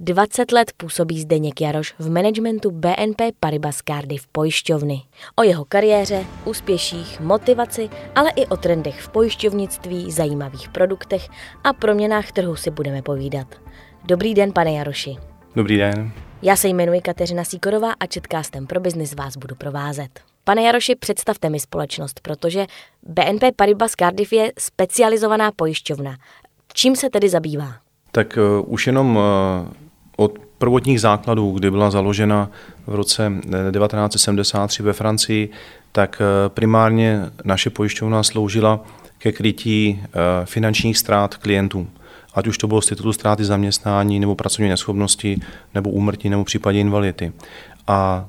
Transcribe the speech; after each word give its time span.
20 0.00 0.52
let 0.52 0.72
působí 0.76 1.20
Zdeněk 1.20 1.60
Jaroš 1.60 1.94
v 1.98 2.10
managementu 2.10 2.70
BNP 2.70 3.20
Paribas 3.40 3.78
Cardiff 3.88 4.26
pojišťovny. 4.32 5.02
O 5.36 5.42
jeho 5.42 5.64
kariéře, 5.64 6.24
úspěších, 6.44 7.20
motivaci, 7.20 7.88
ale 8.14 8.30
i 8.36 8.46
o 8.46 8.56
trendech 8.56 9.00
v 9.00 9.08
pojišťovnictví, 9.08 10.12
zajímavých 10.12 10.68
produktech 10.68 11.28
a 11.64 11.72
proměnách 11.72 12.32
trhu 12.32 12.56
si 12.56 12.70
budeme 12.70 13.02
povídat. 13.02 13.46
Dobrý 14.04 14.34
den, 14.34 14.52
pane 14.52 14.72
Jaroši. 14.72 15.16
Dobrý 15.56 15.76
den. 15.76 16.12
Já 16.42 16.56
se 16.56 16.68
jmenuji 16.68 17.00
Kateřina 17.00 17.44
Síkorová 17.44 17.92
a 18.00 18.06
Četkástem 18.06 18.66
pro 18.66 18.80
biznis 18.80 19.14
vás 19.14 19.36
budu 19.36 19.54
provázet. 19.54 20.20
Pane 20.44 20.62
Jaroši, 20.62 20.96
představte 20.96 21.50
mi 21.50 21.60
společnost, 21.60 22.20
protože 22.20 22.66
BNP 23.02 23.42
Paribas 23.56 23.92
Cardiff 23.92 24.32
je 24.32 24.52
specializovaná 24.58 25.52
pojišťovna. 25.56 26.16
Čím 26.72 26.96
se 26.96 27.10
tedy 27.10 27.28
zabývá? 27.28 27.74
Tak 28.12 28.38
uh, 28.60 28.72
už 28.72 28.86
jenom 28.86 29.16
uh, 29.16 29.87
od 30.20 30.38
prvotních 30.58 31.00
základů, 31.00 31.50
kdy 31.50 31.70
byla 31.70 31.90
založena 31.90 32.50
v 32.86 32.94
roce 32.94 33.32
1973 33.72 34.82
ve 34.82 34.92
Francii, 34.92 35.50
tak 35.92 36.22
uh, 36.22 36.48
primárně 36.48 37.20
naše 37.44 37.70
pojišťovna 37.70 38.22
sloužila 38.22 38.80
ke 39.18 39.32
krytí 39.32 40.02
finančních 40.44 40.98
ztrát 40.98 41.36
klientů. 41.36 41.86
Ať 42.34 42.46
už 42.46 42.58
to 42.58 42.66
bylo 42.66 42.82
z 42.82 42.86
titulu 42.86 43.12
ztráty 43.12 43.44
zaměstnání, 43.44 44.20
nebo 44.20 44.34
pracovní 44.34 44.68
neschopnosti, 44.68 45.40
nebo 45.74 45.90
úmrtí, 45.90 46.28
nebo 46.28 46.44
případě 46.44 46.80
invalidity. 46.80 47.32
A 47.86 48.28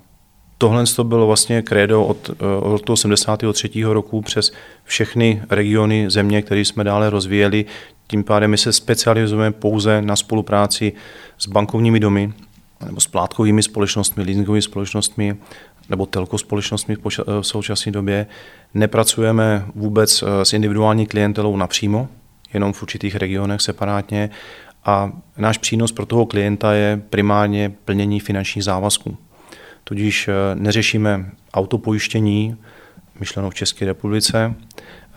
tohle 0.59 0.83
to 0.95 1.03
bylo 1.03 1.27
vlastně 1.27 1.61
krédo 1.61 2.05
od, 2.05 2.31
od 2.61 2.89
83. 2.89 3.83
roku 3.83 4.21
přes 4.21 4.51
všechny 4.83 5.41
regiony 5.49 6.09
země, 6.09 6.41
které 6.41 6.61
jsme 6.61 6.83
dále 6.83 7.09
rozvíjeli 7.09 7.65
tím 8.09 8.23
pádem 8.23 8.51
my 8.51 8.57
se 8.57 8.73
specializujeme 8.73 9.51
pouze 9.51 10.01
na 10.01 10.15
spolupráci 10.15 10.93
s 11.37 11.47
bankovními 11.47 11.99
domy 11.99 12.33
nebo 12.85 13.01
s 13.01 13.07
plátkovými 13.07 13.63
společnostmi, 13.63 14.23
leasingovými 14.23 14.61
společnostmi 14.61 15.37
nebo 15.89 16.05
telko 16.05 16.37
společnostmi 16.37 16.95
v 17.25 17.41
současné 17.41 17.91
době. 17.91 18.25
Nepracujeme 18.73 19.65
vůbec 19.75 20.23
eh, 20.23 20.45
s 20.45 20.53
individuální 20.53 21.05
klientelou 21.05 21.57
napřímo, 21.57 22.07
jenom 22.53 22.73
v 22.73 22.81
určitých 22.81 23.15
regionech 23.15 23.61
separátně 23.61 24.29
a 24.85 25.11
náš 25.37 25.57
přínos 25.57 25.91
pro 25.91 26.05
toho 26.05 26.25
klienta 26.25 26.73
je 26.73 27.01
primárně 27.09 27.71
plnění 27.85 28.19
finančních 28.19 28.63
závazků. 28.63 29.17
Tudíž 29.89 30.27
eh, 30.27 30.33
neřešíme 30.55 31.25
autopojištění, 31.53 32.57
myšleno 33.19 33.49
v 33.49 33.53
České 33.53 33.85
republice, 33.85 34.55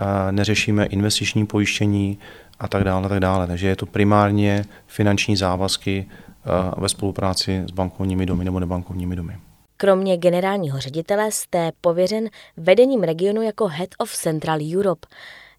eh, 0.01 0.33
neřešíme 0.33 0.85
investiční 0.87 1.47
pojištění, 1.47 2.19
a 2.59 2.69
tak 2.69 2.85
dále, 2.85 3.09
tak 3.09 3.21
dále. 3.21 3.47
Takže 3.47 3.69
je 3.69 3.77
to 3.77 3.87
primárně 3.87 4.65
finanční 4.87 5.37
závazky 5.37 6.07
eh, 6.09 6.81
ve 6.81 6.89
spolupráci 6.89 7.63
s 7.69 7.71
bankovními 7.71 8.27
domy 8.27 8.45
nebo 8.45 8.61
nebankovními 8.61 9.17
domy. 9.17 9.37
Kromě 9.77 10.17
generálního 10.17 10.81
ředitele 10.81 11.33
jste 11.33 11.73
pověřen 11.81 12.29
vedením 12.57 13.03
regionu 13.03 13.43
jako 13.43 13.67
Head 13.67 13.91
of 13.99 14.13
Central 14.13 14.59
Europe. 14.77 15.09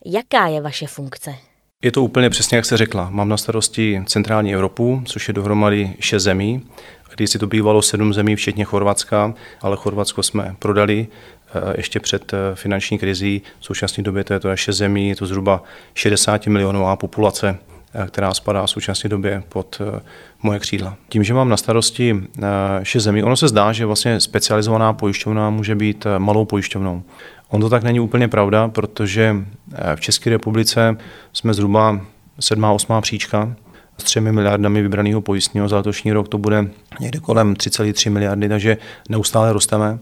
Jaká 0.05 0.47
je 0.47 0.61
vaše 0.61 0.87
funkce? 0.87 1.35
Je 1.83 1.91
to 1.91 2.03
úplně 2.03 2.29
přesně, 2.29 2.55
jak 2.55 2.65
se 2.65 2.77
řekla. 2.77 3.09
Mám 3.09 3.29
na 3.29 3.37
starosti 3.37 4.03
centrální 4.05 4.53
Evropu, 4.53 5.01
což 5.05 5.27
je 5.27 5.33
dohromady 5.33 5.93
šest 5.99 6.23
zemí. 6.23 6.61
Když 7.15 7.29
si 7.29 7.39
to 7.39 7.47
bývalo 7.47 7.81
sedm 7.81 8.13
zemí, 8.13 8.35
včetně 8.35 8.65
Chorvatska, 8.65 9.33
ale 9.61 9.77
Chorvatsko 9.77 10.23
jsme 10.23 10.55
prodali 10.59 11.07
Eh, 11.55 11.73
ještě 11.77 11.99
před 11.99 12.33
eh, 12.33 12.37
finanční 12.53 12.97
krizí. 12.97 13.41
V 13.59 13.65
současné 13.65 14.03
době 14.03 14.23
to 14.23 14.33
je 14.33 14.39
to 14.39 14.47
naše 14.47 14.73
zemí, 14.73 15.09
je 15.09 15.15
to 15.15 15.25
zhruba 15.25 15.63
60 15.93 16.47
milionová 16.47 16.95
populace, 16.95 17.57
která 18.07 18.33
spadá 18.33 18.65
v 18.65 18.69
současné 18.69 19.09
době 19.09 19.43
pod 19.49 19.81
moje 20.43 20.59
křídla. 20.59 20.95
Tím, 21.09 21.23
že 21.23 21.33
mám 21.33 21.49
na 21.49 21.57
starosti 21.57 22.23
šest 22.83 23.03
zemí, 23.03 23.23
ono 23.23 23.37
se 23.37 23.47
zdá, 23.47 23.71
že 23.71 23.85
vlastně 23.85 24.19
specializovaná 24.19 24.93
pojišťovna 24.93 25.49
může 25.49 25.75
být 25.75 26.07
malou 26.17 26.45
pojišťovnou. 26.45 27.03
On 27.49 27.61
to 27.61 27.69
tak 27.69 27.83
není 27.83 27.99
úplně 27.99 28.27
pravda, 28.27 28.67
protože 28.67 29.35
v 29.95 29.99
České 29.99 30.29
republice 30.29 30.97
jsme 31.33 31.53
zhruba 31.53 32.01
sedmá, 32.39 32.71
osmá 32.71 33.01
příčka 33.01 33.55
s 33.97 34.03
třemi 34.03 34.31
miliardami 34.31 34.81
vybraného 34.81 35.21
pojistného. 35.21 35.69
Za 35.69 35.77
letošní 35.77 36.11
rok 36.11 36.27
to 36.27 36.37
bude 36.37 36.67
někde 36.99 37.19
kolem 37.19 37.53
3,3 37.53 38.11
miliardy, 38.11 38.49
takže 38.49 38.77
neustále 39.09 39.53
rosteme 39.53 39.99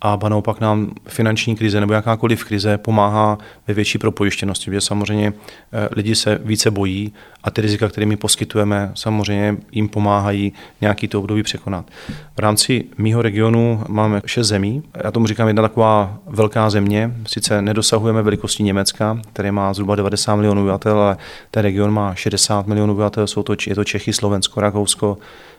a 0.00 0.16
ba 0.16 0.28
naopak 0.28 0.60
nám 0.60 0.90
finanční 1.08 1.56
krize 1.56 1.80
nebo 1.80 1.92
jakákoliv 1.92 2.44
krize 2.44 2.78
pomáhá 2.78 3.38
ve 3.68 3.74
větší 3.74 3.98
propojištěnosti, 3.98 4.70
protože 4.70 4.80
samozřejmě 4.80 5.32
eh, 5.72 5.88
lidi 5.92 6.14
se 6.14 6.38
více 6.44 6.70
bojí 6.70 7.12
a 7.44 7.50
ty 7.50 7.60
rizika, 7.60 7.88
které 7.88 8.06
my 8.06 8.16
poskytujeme, 8.16 8.90
samozřejmě 8.94 9.56
jim 9.72 9.88
pomáhají 9.88 10.52
nějaký 10.80 11.08
to 11.08 11.18
období 11.18 11.42
překonat. 11.42 11.84
V 12.36 12.38
rámci 12.38 12.84
mýho 12.98 13.22
regionu 13.22 13.84
máme 13.88 14.22
šest 14.26 14.46
zemí, 14.46 14.82
já 15.04 15.10
tomu 15.10 15.26
říkám 15.26 15.46
jedna 15.46 15.62
taková 15.62 16.18
velká 16.26 16.70
země, 16.70 17.14
sice 17.26 17.62
nedosahujeme 17.62 18.22
velikosti 18.22 18.62
Německa, 18.62 19.18
které 19.32 19.52
má 19.52 19.74
zhruba 19.74 19.96
90 19.96 20.36
milionů 20.36 20.60
obyvatel, 20.60 20.98
ale 20.98 21.16
ten 21.50 21.62
region 21.62 21.90
má 21.90 22.14
60 22.14 22.66
milionů 22.66 22.92
obyvatel, 22.92 23.26
jsou 23.26 23.42
to, 23.42 23.56
je 23.66 23.74
to 23.74 23.84
Čechy, 23.84 24.12
Slovensko, 24.12 24.60
Rakousko, 24.60 25.18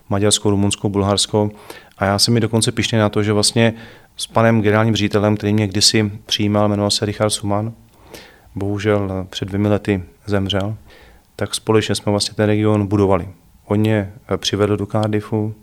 Maďarsko, 0.09 0.49
Rumunsko, 0.49 0.89
Bulharsko. 0.89 1.51
A 1.97 2.05
já 2.05 2.19
jsem 2.19 2.33
mi 2.33 2.39
dokonce 2.39 2.71
pišný 2.71 2.97
na 2.97 3.09
to, 3.09 3.23
že 3.23 3.33
vlastně 3.33 3.73
s 4.17 4.27
panem 4.27 4.61
generálním 4.61 4.95
ředitelem, 4.95 5.37
který 5.37 5.53
mě 5.53 5.67
kdysi 5.67 6.11
přijímal, 6.25 6.69
jmenoval 6.69 6.91
se 6.91 7.05
Richard 7.05 7.29
Suman, 7.29 7.73
bohužel 8.55 9.27
před 9.29 9.45
dvěmi 9.45 9.67
lety 9.67 10.03
zemřel, 10.25 10.75
tak 11.35 11.55
společně 11.55 11.95
jsme 11.95 12.11
vlastně 12.11 12.35
ten 12.35 12.45
region 12.45 12.87
budovali. 12.87 13.29
On 13.65 13.79
mě 13.79 14.13
eh, 14.33 14.37
přivedl 14.37 14.77
do 14.77 14.85
Cardiffu 14.85 15.55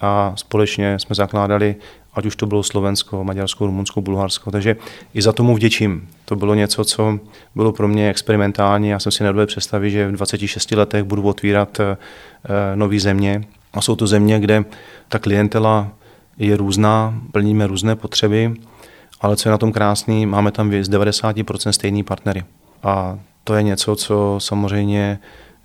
a 0.00 0.32
společně 0.36 0.98
jsme 0.98 1.14
zakládali, 1.14 1.76
ať 2.14 2.26
už 2.26 2.36
to 2.36 2.46
bylo 2.46 2.62
Slovensko, 2.62 3.24
Maďarsko, 3.24 3.66
Rumunsko, 3.66 4.00
Bulharsko. 4.00 4.50
Takže 4.50 4.76
i 5.14 5.22
za 5.22 5.32
tomu 5.32 5.54
vděčím. 5.54 6.08
To 6.24 6.36
bylo 6.36 6.54
něco, 6.54 6.84
co 6.84 7.18
bylo 7.54 7.72
pro 7.72 7.88
mě 7.88 8.10
experimentální. 8.10 8.88
Já 8.88 8.98
jsem 8.98 9.12
si 9.12 9.22
nedovedl 9.22 9.46
představit, 9.46 9.90
že 9.90 10.08
v 10.08 10.12
26 10.12 10.70
letech 10.70 11.04
budu 11.04 11.22
otvírat 11.22 11.80
eh, 11.80 11.96
eh, 12.44 12.76
nové 12.76 13.00
země. 13.00 13.44
A 13.72 13.80
jsou 13.80 13.96
to 13.96 14.06
země, 14.06 14.40
kde 14.40 14.64
ta 15.08 15.18
klientela 15.18 15.92
je 16.38 16.56
různá, 16.56 17.14
plníme 17.32 17.66
různé 17.66 17.96
potřeby, 17.96 18.54
ale 19.20 19.36
co 19.36 19.48
je 19.48 19.50
na 19.50 19.58
tom 19.58 19.72
krásný, 19.72 20.26
máme 20.26 20.52
tam 20.52 20.72
z 20.82 20.90
90% 20.90 21.70
stejný 21.70 22.02
partnery. 22.02 22.44
A 22.82 23.18
to 23.44 23.54
je 23.54 23.62
něco, 23.62 23.96
co 23.96 24.36
samozřejmě 24.38 25.18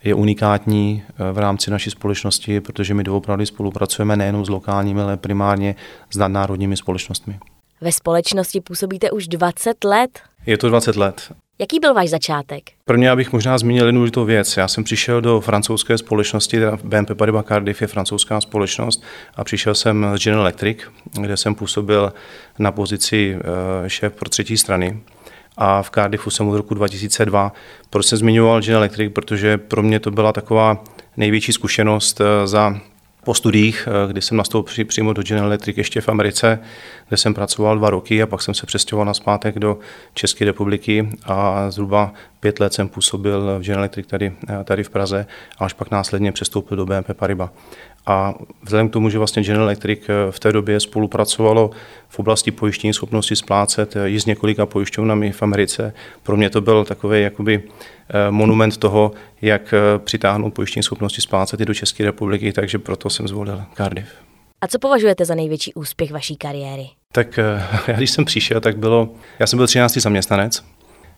je 0.04 0.14
unikátní 0.14 1.04
eh, 1.08 1.32
v 1.34 1.38
rámci 1.38 1.72
naší 1.72 1.90
společnosti, 1.90 2.62
protože 2.62 2.94
my 2.94 3.04
doopravdy 3.04 3.46
spolupracujeme 3.46 4.18
nejen 4.18 4.46
s 4.46 4.50
lokálními, 4.50 5.02
ale 5.02 5.18
primárně 5.18 5.76
s 6.10 6.18
nadnárodními 6.18 6.78
společnostmi. 6.78 7.40
Ve 7.82 7.92
společnosti 7.92 8.62
působíte 8.62 9.12
už 9.12 9.28
20 9.28 9.84
let? 9.84 10.20
Je 10.46 10.58
to 10.58 10.70
20 10.70 10.96
let. 10.96 11.32
Jaký 11.62 11.80
byl 11.80 11.94
váš 11.94 12.10
začátek? 12.10 12.64
Prvně 12.86 13.12
abych 13.12 13.34
možná 13.34 13.58
zmínil 13.58 13.86
jednu 13.86 14.00
důležitou 14.00 14.26
věc. 14.26 14.58
Já 14.58 14.68
jsem 14.68 14.84
přišel 14.84 15.22
do 15.22 15.42
francouzské 15.42 15.98
společnosti, 15.98 16.60
BNP 16.84 17.12
Paribas 17.14 17.46
Cardiff 17.46 17.82
je 17.82 17.88
francouzská 17.88 18.42
společnost 18.42 19.04
a 19.36 19.44
přišel 19.44 19.76
jsem 19.76 20.06
z 20.16 20.24
General 20.24 20.44
Electric, 20.44 20.78
kde 21.22 21.38
jsem 21.38 21.56
působil 21.56 22.14
na 22.60 22.72
pozici 22.72 23.38
eh, 23.40 23.90
šéf 23.90 24.14
pro 24.14 24.30
třetí 24.30 24.58
strany 24.58 25.02
a 25.58 25.82
v 25.82 25.90
Cardiffu 25.90 26.30
jsem 26.30 26.48
od 26.48 26.58
roku 26.58 26.74
2002. 26.74 27.54
Proč 27.90 28.06
jsem 28.06 28.18
zmiňoval 28.18 28.62
General 28.62 28.84
Electric? 28.84 29.14
Protože 29.14 29.58
pro 29.58 29.84
mě 29.84 30.00
to 30.00 30.12
byla 30.12 30.34
taková 30.34 30.84
největší 31.18 31.54
zkušenost 31.54 32.22
eh, 32.22 32.48
za 32.48 32.80
po 33.30 33.34
studiích, 33.34 33.88
eh, 33.88 34.08
kdy 34.12 34.22
jsem 34.22 34.38
nastoupil 34.38 34.86
přímo 34.86 35.14
do 35.14 35.24
General 35.24 35.48
Electric 35.48 35.78
ještě 35.78 36.02
v 36.02 36.10
Americe, 36.10 36.60
kde 37.08 37.18
jsem 37.18 37.34
pracoval 37.34 37.78
dva 37.78 37.90
roky 37.90 38.22
a 38.22 38.28
pak 38.28 38.42
jsem 38.42 38.54
se 38.54 38.66
přestěhoval 38.66 39.06
na 39.06 39.14
zpátek 39.14 39.60
do 39.60 39.78
České 40.14 40.46
republiky 40.46 41.10
a 41.24 41.72
zhruba 41.72 42.14
pět 42.40 42.60
let 42.60 42.74
jsem 42.74 42.90
působil 42.90 43.60
v 43.60 43.62
General 43.62 43.84
Electric 43.84 44.08
tady, 44.08 44.34
eh, 44.50 44.64
tady 44.64 44.84
v 44.84 44.90
Praze 44.90 45.26
a 45.60 45.66
až 45.66 45.74
pak 45.74 45.92
následně 45.92 46.32
přestoupil 46.32 46.78
do 46.78 46.86
BNP 46.86 47.14
Paribas. 47.14 47.50
A 48.06 48.34
vzhledem 48.64 48.90
k 48.90 48.94
tomu, 48.94 49.10
že 49.10 49.18
vlastně 49.18 49.44
General 49.44 49.66
Electric 49.66 50.00
eh, 50.10 50.32
v 50.32 50.40
té 50.40 50.52
době 50.52 50.80
spolupracovalo 50.80 51.72
v 52.10 52.20
oblasti 52.20 52.52
pojištění 52.52 52.94
schopnosti 52.94 53.36
splácet 53.36 53.96
i 54.06 54.20
s 54.20 54.26
několika 54.26 54.66
pojišťovnami 54.66 55.32
v 55.32 55.44
Americe, 55.44 55.94
pro 56.24 56.38
mě 56.38 56.50
to 56.50 56.62
byl 56.62 56.86
takový 56.86 57.22
jakoby 57.22 57.64
monument 58.30 58.78
toho, 58.78 59.12
jak 59.42 59.74
přitáhnout 59.98 60.54
pojištění 60.54 60.84
schopnosti 60.84 61.22
splácet 61.22 61.62
i 61.62 61.66
do 61.66 61.74
České 61.74 62.06
republiky, 62.06 62.54
takže 62.54 62.80
proto 62.80 63.10
jsem 63.10 63.28
zvolil 63.28 63.62
Cardiff. 63.78 64.10
A 64.62 64.68
co 64.68 64.80
považujete 64.80 65.26
za 65.26 65.36
největší 65.36 65.74
úspěch 65.74 66.12
vaší 66.12 66.36
kariéry? 66.36 66.90
Tak 67.12 67.40
eh, 67.40 67.64
já 67.88 67.98
když 67.98 68.12
jsem 68.12 68.26
přišel, 68.26 68.62
tak 68.62 68.78
bylo, 68.78 69.10
já 69.40 69.48
jsem 69.48 69.58
byl 69.58 69.68
13. 69.68 69.94
zaměstnanec 69.94 70.64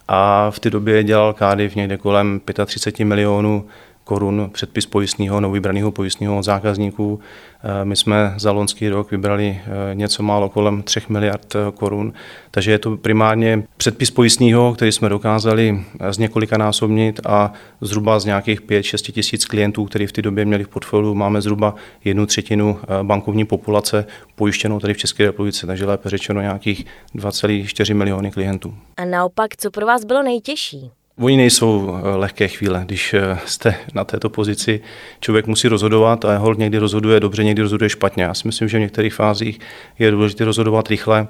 a 0.08 0.52
v 0.52 0.60
té 0.60 0.70
době 0.70 1.04
dělal 1.04 1.34
Cardiff 1.34 1.76
někde 1.76 1.98
kolem 1.98 2.42
35 2.66 3.06
milionů 3.06 3.68
korun 4.04 4.50
předpis 4.54 4.86
pojistného, 4.86 5.42
novybraného 5.42 5.92
pojistného 5.92 6.44
zákazníků. 6.44 7.20
Eh, 7.64 7.86
my 7.86 7.96
jsme 7.96 8.34
za 8.38 8.52
loňský 8.52 8.90
rok 8.90 9.12
vybrali 9.12 9.60
eh, 9.62 9.96
něco 9.96 10.24
málo 10.24 10.50
kolem 10.50 10.84
3 10.84 11.02
miliard 11.10 11.56
eh, 11.56 11.72
korun, 11.72 12.14
takže 12.52 12.72
je 12.72 12.80
to 12.80 12.98
primárně 12.98 13.64
předpis 13.78 14.12
pojistného, 14.12 14.74
který 14.74 14.92
jsme 14.92 15.10
dokázali 15.10 15.84
z 16.12 16.18
několika 16.18 16.58
násobnit 16.58 17.20
a 17.26 17.54
zhruba 17.82 18.20
z 18.20 18.26
nějakých 18.26 18.62
5-6 18.62 19.12
tisíc 19.12 19.46
klientů, 19.46 19.86
kteří 19.86 20.08
v 20.08 20.12
té 20.12 20.22
době 20.22 20.46
měli 20.46 20.64
v 20.64 20.68
portfoliu, 20.68 21.16
máme 21.16 21.42
zhruba 21.42 21.76
jednu 22.04 22.26
třetinu 22.26 22.80
bankovní 23.04 23.46
populace 23.46 24.06
pojištěnou 24.36 24.80
tady 24.80 24.94
v 24.94 24.98
České 24.98 25.26
republice, 25.26 25.68
takže 25.68 25.86
lépe 25.86 26.10
řečeno 26.10 26.42
nějakých 26.42 26.86
2,4 27.16 27.96
miliony 27.96 28.32
klientů. 28.32 28.74
A 28.98 29.06
naopak, 29.06 29.58
co 29.58 29.72
pro 29.72 29.86
vás 29.86 30.06
bylo 30.06 30.24
nejtěžší? 30.24 30.92
Oni 31.18 31.38
nejsou 31.38 31.96
eh, 31.96 32.16
lehké 32.16 32.48
chvíle, 32.48 32.84
když 32.86 33.14
eh, 33.14 33.38
jste 33.46 33.76
na 33.94 34.04
této 34.04 34.30
pozici. 34.30 34.82
Člověk 35.20 35.48
musí 35.48 35.68
rozhodovat 35.68 36.26
a 36.26 36.38
hol 36.38 36.56
někdy 36.56 36.78
rozhoduje 36.78 37.20
dobře, 37.20 37.44
někdy 37.44 37.62
rozhoduje 37.62 37.90
špatně. 37.90 38.24
Já 38.24 38.34
si 38.34 38.48
myslím, 38.48 38.70
že 38.70 38.78
v 38.78 38.82
některých 38.82 39.14
fázích 39.14 39.60
je 40.00 40.12
důležité 40.12 40.46
rozhodovat 40.46 40.88
rychle, 40.88 41.28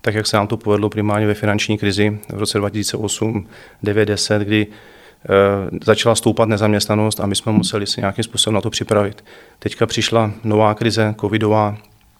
tak 0.00 0.14
jak 0.14 0.26
se 0.26 0.36
nám 0.36 0.46
to 0.46 0.56
povedlo 0.56 0.90
primárně 0.90 1.26
ve 1.26 1.34
finanční 1.34 1.78
krizi 1.78 2.18
v 2.28 2.38
roce 2.38 2.58
2008, 2.58 3.46
9, 3.82 4.06
10, 4.06 4.42
kdy 4.42 4.66
eh, 4.66 5.28
začala 5.84 6.14
stoupat 6.14 6.48
nezaměstnanost 6.48 7.20
a 7.20 7.26
my 7.26 7.36
jsme 7.36 7.52
museli 7.52 7.86
se 7.86 8.00
nějakým 8.00 8.24
způsobem 8.24 8.54
na 8.54 8.60
to 8.60 8.70
připravit. 8.70 9.24
Teďka 9.58 9.86
přišla 9.86 10.32
nová 10.44 10.74
krize, 10.74 11.14
covidová, 11.20 11.76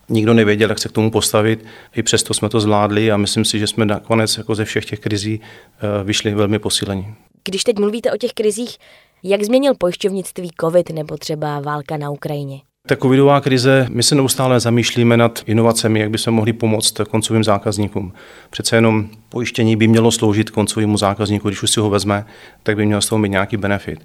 Nikdo 0.09 0.35
nevěděl, 0.35 0.69
jak 0.69 0.79
se 0.79 0.89
k 0.89 0.93
tomu 0.93 1.11
postavit, 1.11 1.65
i 1.97 2.03
přesto 2.03 2.35
jsme 2.35 2.49
to 2.49 2.61
zvládli 2.61 3.11
a 3.11 3.17
myslím 3.17 3.45
si, 3.45 3.59
že 3.59 3.67
jsme 3.67 3.85
nakonec 3.85 4.37
jako 4.39 4.55
ze 4.55 4.65
všech 4.65 4.85
těch 4.85 5.01
krizí 5.01 5.41
eh, 5.41 6.05
vyšli 6.05 6.35
velmi 6.35 6.59
posílení. 6.59 7.15
Když 7.45 7.65
teď 7.65 7.79
mluvíte 7.79 8.13
o 8.13 8.17
těch 8.17 8.33
krizích, 8.33 8.77
jak 9.23 9.43
změnil 9.43 9.75
pojišťovnictví 9.79 10.51
COVID 10.61 10.91
nebo 10.91 11.17
třeba 11.17 11.61
válka 11.61 11.97
na 11.97 12.11
Ukrajině? 12.11 12.61
Ta 12.89 12.97
covidová 12.97 13.41
krize, 13.41 13.87
my 13.91 14.03
se 14.03 14.15
neustále 14.15 14.61
zamýšlíme 14.61 15.17
nad 15.17 15.43
inovacemi, 15.47 16.01
jak 16.01 16.11
by 16.11 16.19
se 16.19 16.31
mohli 16.31 16.53
pomoct 16.53 17.01
koncovým 17.09 17.45
zákazníkům. 17.45 18.13
Přece 18.51 18.77
jenom 18.77 19.09
pojištění 19.29 19.77
by 19.77 19.89
mělo 19.89 20.11
sloužit 20.11 20.51
koncovému 20.51 20.97
zákazníku, 20.97 21.49
když 21.49 21.63
už 21.63 21.71
si 21.71 21.81
ho 21.81 21.91
vezme, 21.91 22.27
tak 22.63 22.77
by 22.77 22.87
měl 22.87 23.01
z 23.01 23.09
toho 23.09 23.19
mít 23.19 23.29
nějaký 23.29 23.57
benefit. 23.57 24.01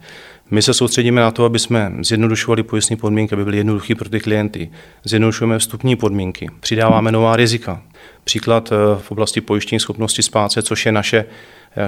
My 0.52 0.62
se 0.62 0.74
soustředíme 0.74 1.22
na 1.22 1.32
to, 1.32 1.46
aby 1.46 1.60
jsme 1.60 1.92
zjednodušovali 2.02 2.64
pojistné 2.64 2.96
podmínky, 2.96 3.36
aby 3.36 3.44
byly 3.44 3.58
jednoduché 3.58 3.96
pro 3.96 4.10
ty 4.10 4.20
klienty. 4.20 4.72
Zjednodušujeme 5.04 5.60
vstupní 5.60 5.96
podmínky, 5.96 6.50
přidáváme 6.60 7.12
nová 7.12 7.36
rizika. 7.36 7.82
Příklad 8.24 8.72
eh, 8.72 8.76
v 9.02 9.12
oblasti 9.12 9.42
pojištění 9.42 9.80
schopnosti 9.80 10.24
spáce, 10.24 10.62
což 10.62 10.86
je 10.86 10.92
naše 10.92 11.26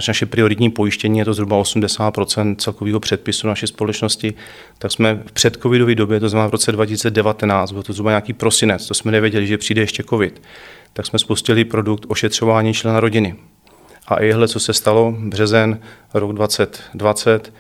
naše 0.08 0.26
prioritní 0.26 0.70
pojištění 0.70 1.20
je 1.20 1.26
to 1.26 1.34
zhruba 1.34 1.62
80% 1.62 2.56
celkového 2.56 3.00
předpisu 3.00 3.48
naší 3.48 3.68
společnosti, 3.68 4.34
tak 4.78 4.92
jsme 4.92 5.22
v 5.26 5.32
předcovidové 5.32 5.96
době, 5.96 6.20
to 6.20 6.30
znamená 6.30 6.48
v 6.48 6.52
roce 6.52 6.72
2019, 6.72 7.72
bylo 7.72 7.84
to 7.84 7.94
zhruba 7.94 8.12
nějaký 8.12 8.34
prosinec, 8.34 8.88
to 8.88 8.94
jsme 8.94 9.12
nevěděli, 9.12 9.48
že 9.48 9.58
přijde 9.58 9.82
ještě 9.82 10.04
covid, 10.04 10.42
tak 10.94 11.06
jsme 11.06 11.20
spustili 11.20 11.66
produkt 11.66 12.06
ošetřování 12.08 12.74
člena 12.74 13.00
rodiny. 13.00 13.36
A 14.08 14.22
ihle, 14.22 14.48
co 14.48 14.60
se 14.60 14.74
stalo, 14.74 15.16
březen, 15.20 15.80
rok 16.14 16.34
2020, 16.34 17.54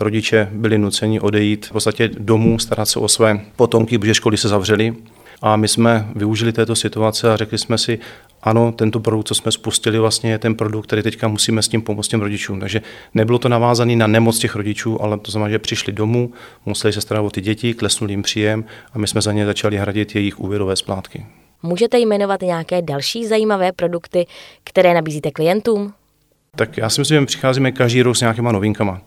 rodiče 0.00 0.48
byli 0.52 0.78
nuceni 0.78 1.20
odejít 1.20 1.66
v 1.66 1.72
podstatě 1.72 2.10
domů, 2.18 2.58
starat 2.58 2.86
se 2.86 2.98
o 2.98 3.08
své 3.08 3.40
potomky, 3.56 3.98
protože 3.98 4.14
školy 4.14 4.36
se 4.36 4.48
zavřely. 4.48 4.94
A 5.42 5.56
my 5.56 5.68
jsme 5.68 6.08
využili 6.14 6.52
této 6.52 6.76
situace 6.76 7.32
a 7.32 7.36
řekli 7.36 7.58
jsme 7.58 7.78
si, 7.78 7.98
ano, 8.42 8.72
tento 8.72 9.00
produkt, 9.00 9.28
co 9.28 9.34
jsme 9.34 9.52
spustili, 9.52 9.98
vlastně 9.98 10.30
je 10.30 10.38
ten 10.38 10.54
produkt, 10.54 10.86
který 10.86 11.02
teďka 11.02 11.28
musíme 11.28 11.62
s 11.62 11.68
tím 11.68 11.82
pomoct 11.82 12.08
těm 12.08 12.20
rodičům. 12.20 12.60
Takže 12.60 12.82
nebylo 13.14 13.38
to 13.38 13.48
navázané 13.48 13.96
na 13.96 14.06
nemoc 14.06 14.38
těch 14.38 14.56
rodičů, 14.56 15.02
ale 15.02 15.18
to 15.18 15.30
znamená, 15.30 15.50
že 15.50 15.58
přišli 15.58 15.92
domů, 15.92 16.32
museli 16.66 16.92
se 16.92 17.00
starat 17.00 17.20
o 17.20 17.30
ty 17.30 17.40
děti, 17.40 17.74
klesnul 17.74 18.10
jim 18.10 18.22
příjem 18.22 18.64
a 18.92 18.98
my 18.98 19.06
jsme 19.06 19.20
za 19.20 19.32
ně 19.32 19.46
začali 19.46 19.76
hradit 19.76 20.14
jejich 20.14 20.40
úvěrové 20.40 20.76
splátky. 20.76 21.26
Můžete 21.62 21.98
jmenovat 21.98 22.42
nějaké 22.42 22.82
další 22.82 23.26
zajímavé 23.26 23.72
produkty, 23.72 24.26
které 24.64 24.94
nabízíte 24.94 25.30
klientům? 25.30 25.92
Tak 26.56 26.76
já 26.76 26.90
si 26.90 27.00
myslím, 27.00 27.20
že 27.20 27.26
přicházíme 27.26 27.72
každý 27.72 28.02
rok 28.02 28.16
s 28.16 28.20
nějakýma 28.20 28.52
novinkama. 28.52 29.00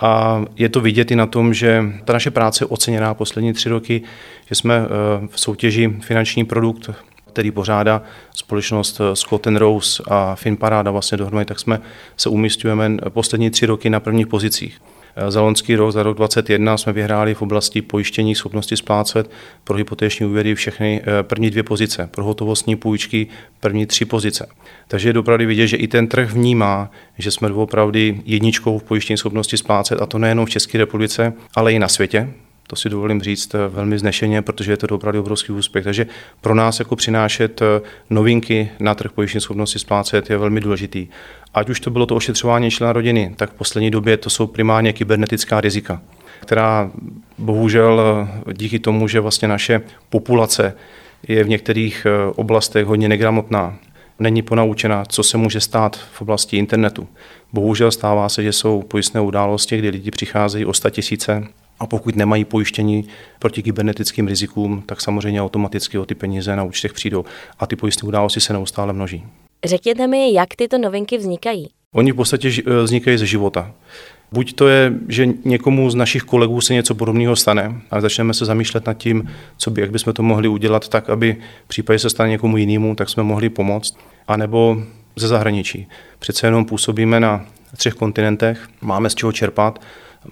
A 0.00 0.44
je 0.56 0.68
to 0.68 0.80
vidět 0.80 1.10
i 1.10 1.16
na 1.16 1.26
tom, 1.26 1.54
že 1.54 1.84
ta 2.04 2.12
naše 2.12 2.30
práce 2.30 2.64
je 2.64 2.66
oceněná 2.66 3.14
poslední 3.14 3.52
tři 3.52 3.68
roky, 3.68 4.02
že 4.46 4.54
jsme 4.54 4.74
eh, 4.74 4.88
v 5.30 5.40
soutěži 5.40 5.96
finanční 6.00 6.44
produkt, 6.44 6.90
který 7.32 7.50
pořádá 7.50 8.02
společnost 8.34 9.00
eh, 9.00 9.16
Scott 9.16 9.46
Rose 9.46 10.02
a 10.06 10.34
Finparáda 10.34 10.90
vlastně 10.90 11.18
dohromady, 11.18 11.44
tak 11.44 11.60
jsme 11.60 11.80
se 12.16 12.28
umístujeme 12.28 12.96
poslední 13.08 13.50
tři 13.50 13.66
roky 13.66 13.90
na 13.90 14.00
prvních 14.00 14.26
pozicích. 14.26 14.80
Eh, 15.16 15.30
za 15.30 15.40
loňský 15.40 15.76
rok, 15.76 15.92
za 15.92 16.02
rok 16.02 16.16
2021 16.16 16.76
jsme 16.76 16.92
vyhráli 16.92 17.34
v 17.34 17.42
oblasti 17.42 17.82
pojištění 17.82 18.34
schopnosti 18.34 18.76
splácet 18.76 19.30
pro 19.64 19.76
hypotéční 19.76 20.26
úvěry 20.26 20.54
všechny 20.54 21.02
první 21.22 21.50
dvě 21.50 21.62
pozice, 21.62 22.08
pro 22.10 22.24
hotovostní 22.24 22.76
půjčky 22.76 23.26
první 23.60 23.86
tři 23.86 24.04
pozice. 24.04 24.48
Takže 24.88 25.08
je 25.08 25.18
opravdu 25.18 25.46
vidět, 25.46 25.66
že 25.66 25.76
i 25.76 25.88
ten 25.88 26.06
trh 26.08 26.32
vnímá, 26.32 26.90
že 27.18 27.30
jsme 27.30 27.48
opravdu 27.52 27.98
jedničkou 28.24 28.78
v 28.78 28.82
pojištění 28.82 29.16
schopnosti 29.16 29.56
splácet, 29.56 30.02
a 30.02 30.06
to 30.06 30.18
nejenom 30.18 30.46
v 30.46 30.50
České 30.50 30.78
republice, 30.78 31.32
ale 31.54 31.72
i 31.72 31.78
na 31.78 31.88
světě. 31.88 32.28
To 32.66 32.76
si 32.76 32.88
dovolím 32.88 33.22
říct 33.22 33.54
eh, 33.54 33.68
velmi 33.68 33.98
znešeně, 33.98 34.42
protože 34.42 34.72
je 34.72 34.76
to 34.76 34.94
opravdu 34.94 35.20
obrovský 35.20 35.52
úspěch. 35.52 35.84
Takže 35.84 36.06
pro 36.40 36.54
nás 36.54 36.78
jako 36.78 36.96
přinášet 36.96 37.62
eh, 37.62 37.80
novinky 38.10 38.70
na 38.80 38.94
trh 38.94 39.12
pojištění 39.12 39.40
schopnosti 39.40 39.78
splácet 39.78 40.30
je 40.30 40.38
velmi 40.38 40.60
důležitý. 40.60 41.08
Ať 41.54 41.68
už 41.68 41.80
to 41.80 41.90
bylo 41.90 42.06
to 42.06 42.16
ošetřování 42.16 42.70
člena 42.70 42.92
rodiny, 42.92 43.34
tak 43.36 43.50
v 43.50 43.54
poslední 43.54 43.90
době 43.90 44.16
to 44.16 44.30
jsou 44.30 44.46
primárně 44.46 44.92
kybernetická 44.92 45.60
rizika, 45.60 46.02
která 46.40 46.90
bohužel 47.38 48.00
eh, 48.48 48.54
díky 48.54 48.78
tomu, 48.78 49.08
že 49.08 49.20
vlastně 49.20 49.48
naše 49.48 49.80
populace 50.10 50.74
je 51.28 51.44
v 51.44 51.48
některých 51.48 52.06
oblastech 52.36 52.86
hodně 52.86 53.08
negramotná, 53.08 53.78
není 54.18 54.42
ponaučena, 54.42 55.04
co 55.04 55.22
se 55.22 55.38
může 55.38 55.60
stát 55.60 55.96
v 55.96 56.22
oblasti 56.22 56.56
internetu. 56.56 57.08
Bohužel 57.52 57.90
stává 57.90 58.28
se, 58.28 58.42
že 58.42 58.52
jsou 58.52 58.82
pojistné 58.82 59.20
události, 59.20 59.78
kdy 59.78 59.88
lidi 59.88 60.10
přicházejí 60.10 60.64
o 60.64 60.72
100 60.72 60.90
tisíce 60.90 61.48
a 61.78 61.86
pokud 61.86 62.16
nemají 62.16 62.44
pojištění 62.44 63.04
proti 63.38 63.62
kybernetickým 63.62 64.28
rizikům, 64.28 64.82
tak 64.86 65.00
samozřejmě 65.00 65.42
automaticky 65.42 65.98
o 65.98 66.06
ty 66.06 66.14
peníze 66.14 66.56
na 66.56 66.64
účtech 66.64 66.92
přijdou 66.92 67.24
a 67.58 67.66
ty 67.66 67.76
pojistné 67.76 68.08
události 68.08 68.40
se 68.40 68.52
neustále 68.52 68.92
množí. 68.92 69.24
Řekněte 69.64 70.06
mi, 70.06 70.32
jak 70.32 70.48
tyto 70.56 70.78
novinky 70.78 71.18
vznikají? 71.18 71.68
Oni 71.92 72.12
v 72.12 72.16
podstatě 72.16 72.50
vznikají 72.82 73.18
ze 73.18 73.26
života. 73.26 73.72
Buď 74.32 74.54
to 74.54 74.68
je, 74.68 74.92
že 75.08 75.28
někomu 75.44 75.90
z 75.90 75.94
našich 75.94 76.22
kolegů 76.22 76.60
se 76.60 76.74
něco 76.74 76.94
podobného 76.94 77.36
stane 77.36 77.80
a 77.90 78.00
začneme 78.00 78.34
se 78.34 78.44
zamýšlet 78.44 78.86
nad 78.86 78.94
tím, 78.94 79.30
co 79.56 79.70
by, 79.70 79.80
jak 79.80 79.90
bychom 79.90 80.12
to 80.12 80.22
mohli 80.22 80.48
udělat 80.48 80.88
tak, 80.88 81.10
aby 81.10 81.36
v 81.64 81.68
případě 81.68 81.98
se 81.98 82.10
stane 82.10 82.30
někomu 82.30 82.56
jinému, 82.56 82.94
tak 82.94 83.08
jsme 83.08 83.22
mohli 83.22 83.48
pomoct. 83.48 83.96
A 84.28 84.36
nebo 84.36 84.82
ze 85.16 85.28
zahraničí. 85.28 85.86
Přece 86.18 86.46
jenom 86.46 86.64
působíme 86.64 87.20
na 87.20 87.46
třech 87.76 87.94
kontinentech, 87.94 88.68
máme 88.80 89.10
z 89.10 89.14
čeho 89.14 89.32
čerpat. 89.32 89.80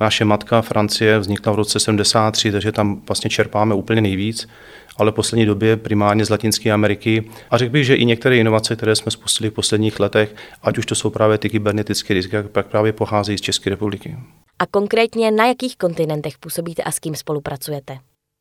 Naše 0.00 0.24
matka 0.24 0.62
Francie 0.62 1.18
vznikla 1.18 1.52
v 1.52 1.56
roce 1.56 1.80
73, 1.80 2.52
takže 2.52 2.72
tam 2.72 3.02
vlastně 3.06 3.30
čerpáme 3.30 3.74
úplně 3.74 4.00
nejvíc 4.00 4.48
ale 4.96 5.10
v 5.10 5.14
poslední 5.14 5.46
době 5.46 5.76
primárně 5.76 6.24
z 6.24 6.30
Latinské 6.30 6.70
Ameriky. 6.70 7.30
A 7.50 7.58
řekl 7.58 7.72
bych, 7.72 7.86
že 7.86 7.94
i 7.94 8.04
některé 8.04 8.36
inovace, 8.36 8.76
které 8.76 8.96
jsme 8.96 9.10
spustili 9.10 9.50
v 9.50 9.52
posledních 9.52 10.00
letech, 10.00 10.34
ať 10.62 10.78
už 10.78 10.86
to 10.86 10.94
jsou 10.94 11.10
právě 11.10 11.38
ty 11.38 11.50
kybernetické 11.50 12.14
rizika, 12.14 12.42
tak 12.52 12.66
právě 12.66 12.92
pocházejí 12.92 13.38
z 13.38 13.40
České 13.40 13.70
republiky. 13.70 14.16
A 14.58 14.66
konkrétně 14.66 15.30
na 15.30 15.46
jakých 15.46 15.76
kontinentech 15.76 16.38
působíte 16.38 16.82
a 16.82 16.90
s 16.90 16.98
kým 16.98 17.14
spolupracujete? 17.14 17.98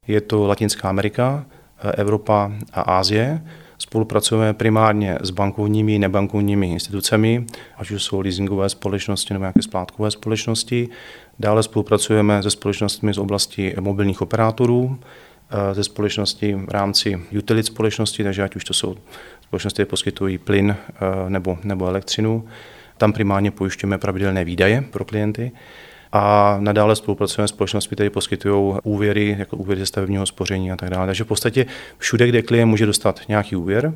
Je 0.07 0.21
to 0.21 0.47
Latinská 0.47 0.89
Amerika, 0.89 1.45
Evropa 1.97 2.51
a 2.73 2.81
Ázie. 2.81 3.41
Spolupracujeme 3.83 4.53
primárně 4.53 5.17
s 5.21 5.29
bankovními, 5.29 5.99
nebankovními 5.99 6.71
institucemi, 6.71 7.45
ať 7.77 7.91
už 7.91 8.03
jsou 8.03 8.19
leasingové 8.19 8.69
společnosti 8.69 9.33
nebo 9.33 9.43
nějaké 9.43 9.61
splátkové 9.61 10.11
společnosti. 10.11 10.89
Dále 11.39 11.63
spolupracujeme 11.63 12.43
se 12.43 12.49
společnostmi 12.49 13.13
z 13.13 13.17
oblasti 13.17 13.75
mobilních 13.79 14.21
operátorů, 14.21 14.99
Eh, 15.53 15.73
ze 15.73 15.83
společnosti 15.83 16.55
v 16.55 16.69
rámci 16.69 17.21
utility 17.37 17.67
společnosti, 17.67 18.23
takže 18.23 18.43
ať 18.43 18.55
už 18.55 18.63
to 18.63 18.73
jsou 18.73 18.95
společnosti, 19.41 19.75
které 19.75 19.85
poskytují 19.85 20.37
plyn 20.37 20.75
eh, 20.89 21.29
nebo, 21.29 21.57
nebo 21.63 21.87
elektřinu. 21.87 22.45
Tam 22.97 23.13
primárně 23.13 23.51
pojišťujeme 23.51 23.97
pravidelné 23.97 24.45
výdaje 24.45 24.81
pro 24.81 25.05
klienty. 25.05 25.51
A 26.15 26.57
nadále 26.59 26.95
spolupracujeme 26.95 27.47
s 27.47 27.51
společnostmi, 27.51 27.95
které 27.95 28.09
poskytují 28.09 28.75
úvěry, 28.83 29.35
jako 29.39 29.57
úvěry 29.57 29.79
ze 29.79 29.85
stavebního 29.85 30.25
spoření 30.25 30.71
a 30.71 30.75
tak 30.75 30.89
dále. 30.89 31.05
Takže 31.05 31.23
v 31.23 31.27
podstatě 31.27 31.65
všude, 31.97 32.27
kde 32.27 32.41
klient 32.41 32.69
může 32.69 32.85
dostat 32.85 33.19
nějaký 33.27 33.55
úvěr, 33.55 33.93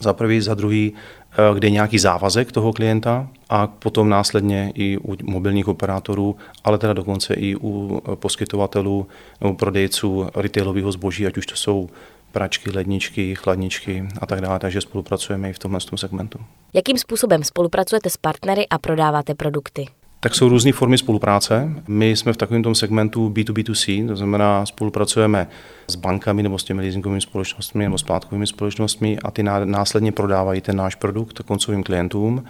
za 0.00 0.12
prvý, 0.12 0.40
za 0.40 0.54
druhý, 0.54 0.92
eh, 1.32 1.54
kde 1.54 1.66
je 1.66 1.70
nějaký 1.70 1.98
závazek 1.98 2.52
toho 2.52 2.72
klienta 2.72 3.28
a 3.48 3.66
potom 3.66 4.08
následně 4.08 4.72
i 4.74 4.98
u 4.98 5.16
mobilních 5.22 5.68
operátorů, 5.68 6.36
ale 6.64 6.78
teda 6.78 6.92
dokonce 6.92 7.34
i 7.34 7.56
u 7.56 8.02
poskytovatelů 8.14 9.06
nebo 9.40 9.54
prodejců 9.54 10.26
retailového 10.34 10.92
zboží, 10.92 11.26
ať 11.26 11.36
už 11.36 11.46
to 11.46 11.56
jsou 11.56 11.88
pračky, 12.32 12.70
ledničky, 12.70 13.34
chladničky 13.34 14.08
a 14.20 14.26
tak 14.26 14.40
dále, 14.40 14.58
takže 14.58 14.80
spolupracujeme 14.80 15.50
i 15.50 15.52
v 15.52 15.58
tomhle 15.58 15.80
segmentu. 15.96 16.38
Jakým 16.74 16.98
způsobem 16.98 17.44
spolupracujete 17.44 18.10
s 18.10 18.16
partnery 18.16 18.68
a 18.68 18.78
prodáváte 18.78 19.34
produkty? 19.34 19.86
Tak 20.24 20.34
jsou 20.34 20.48
různé 20.48 20.72
formy 20.72 20.98
spolupráce. 20.98 21.68
My 21.88 22.10
jsme 22.10 22.32
v 22.32 22.36
takovém 22.36 22.74
segmentu 22.74 23.30
B2B2C, 23.30 24.08
to 24.08 24.16
znamená 24.16 24.66
spolupracujeme 24.66 25.48
s 25.88 25.96
bankami 25.96 26.42
nebo 26.42 26.58
s 26.58 26.64
těmi 26.64 26.82
leasingovými 26.82 27.20
společnostmi 27.20 27.84
nebo 27.84 27.98
splátkovými 27.98 28.46
společnostmi 28.46 29.18
a 29.24 29.30
ty 29.30 29.42
následně 29.64 30.12
prodávají 30.12 30.60
ten 30.60 30.76
náš 30.76 30.94
produkt 30.94 31.38
koncovým 31.38 31.82
klientům. 31.82 32.44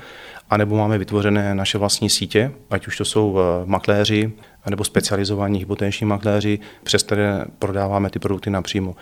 A 0.50 0.56
nebo 0.56 0.76
máme 0.76 0.98
vytvořené 0.98 1.54
naše 1.54 1.78
vlastní 1.78 2.10
sítě, 2.10 2.52
ať 2.70 2.86
už 2.86 2.96
to 2.96 3.04
jsou 3.04 3.38
eh, 3.38 3.66
makléři 3.66 4.32
nebo 4.70 4.84
specializovaní 4.84 5.58
hypotéční 5.58 6.06
makléři, 6.06 6.58
přes 6.82 7.02
které 7.02 7.44
prodáváme 7.58 8.10
ty 8.10 8.18
produkty 8.18 8.50
napřímo. 8.50 8.94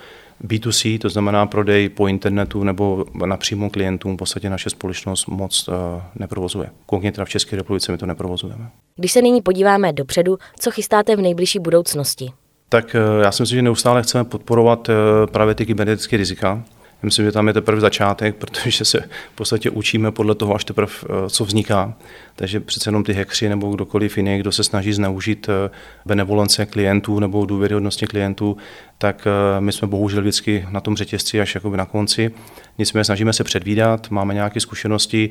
B2C, 0.47 0.99
to 0.99 1.09
znamená 1.09 1.45
prodej 1.45 1.89
po 1.89 2.07
internetu 2.07 2.63
nebo 2.63 3.05
napřímo 3.25 3.69
klientům, 3.69 4.13
v 4.15 4.17
podstatě 4.17 4.49
naše 4.49 4.69
společnost 4.69 5.27
moc 5.27 5.67
uh, 5.67 5.75
neprovozuje. 6.15 6.69
Konkrétně 6.85 7.11
teda 7.11 7.25
v 7.25 7.29
České 7.29 7.55
republice 7.55 7.91
my 7.91 7.97
to 7.97 8.05
neprovozujeme. 8.05 8.69
Když 8.95 9.11
se 9.11 9.21
nyní 9.21 9.41
podíváme 9.41 9.93
dopředu, 9.93 10.37
co 10.59 10.71
chystáte 10.71 11.15
v 11.15 11.21
nejbližší 11.21 11.59
budoucnosti? 11.59 12.31
Tak 12.69 12.95
uh, 12.95 13.23
já 13.23 13.31
si 13.31 13.43
myslím, 13.43 13.57
že 13.57 13.61
neustále 13.61 14.03
chceme 14.03 14.23
podporovat 14.23 14.89
uh, 14.89 14.95
právě 15.31 15.55
ty 15.55 15.65
kybernetické 15.65 16.17
rizika. 16.17 16.63
Myslím, 17.03 17.25
že 17.25 17.31
tam 17.31 17.47
je 17.47 17.53
teprve 17.53 17.81
začátek, 17.81 18.35
protože 18.39 18.85
se 18.85 18.99
v 19.33 19.35
podstatě 19.35 19.69
učíme 19.69 20.11
podle 20.11 20.35
toho, 20.35 20.55
až 20.55 20.65
teprve, 20.65 20.91
eh, 21.03 21.29
co 21.29 21.45
vzniká. 21.45 21.93
Takže 22.35 22.59
přece 22.59 22.87
jenom 22.89 23.03
ty 23.03 23.13
hackři 23.13 23.49
nebo 23.49 23.71
kdokoliv 23.71 24.17
jiný, 24.17 24.39
kdo 24.39 24.51
se 24.51 24.63
snaží 24.63 24.93
zneužít 24.93 25.49
eh, 25.49 25.69
benevolence 26.05 26.65
klientů 26.65 27.19
nebo 27.19 27.45
důvěryhodnosti 27.45 28.07
klientů, 28.07 28.57
tak 28.97 29.27
eh, 29.27 29.61
my 29.61 29.71
jsme 29.71 29.87
bohužel 29.87 30.21
vždycky 30.21 30.67
na 30.69 30.81
tom 30.81 30.95
řetězci 30.95 31.41
až 31.41 31.55
jakoby 31.55 31.77
na 31.77 31.85
konci. 31.85 32.31
Nicméně 32.77 33.03
snažíme 33.03 33.33
se 33.33 33.43
předvídat, 33.43 34.09
máme 34.09 34.33
nějaké 34.33 34.59
zkušenosti, 34.59 35.29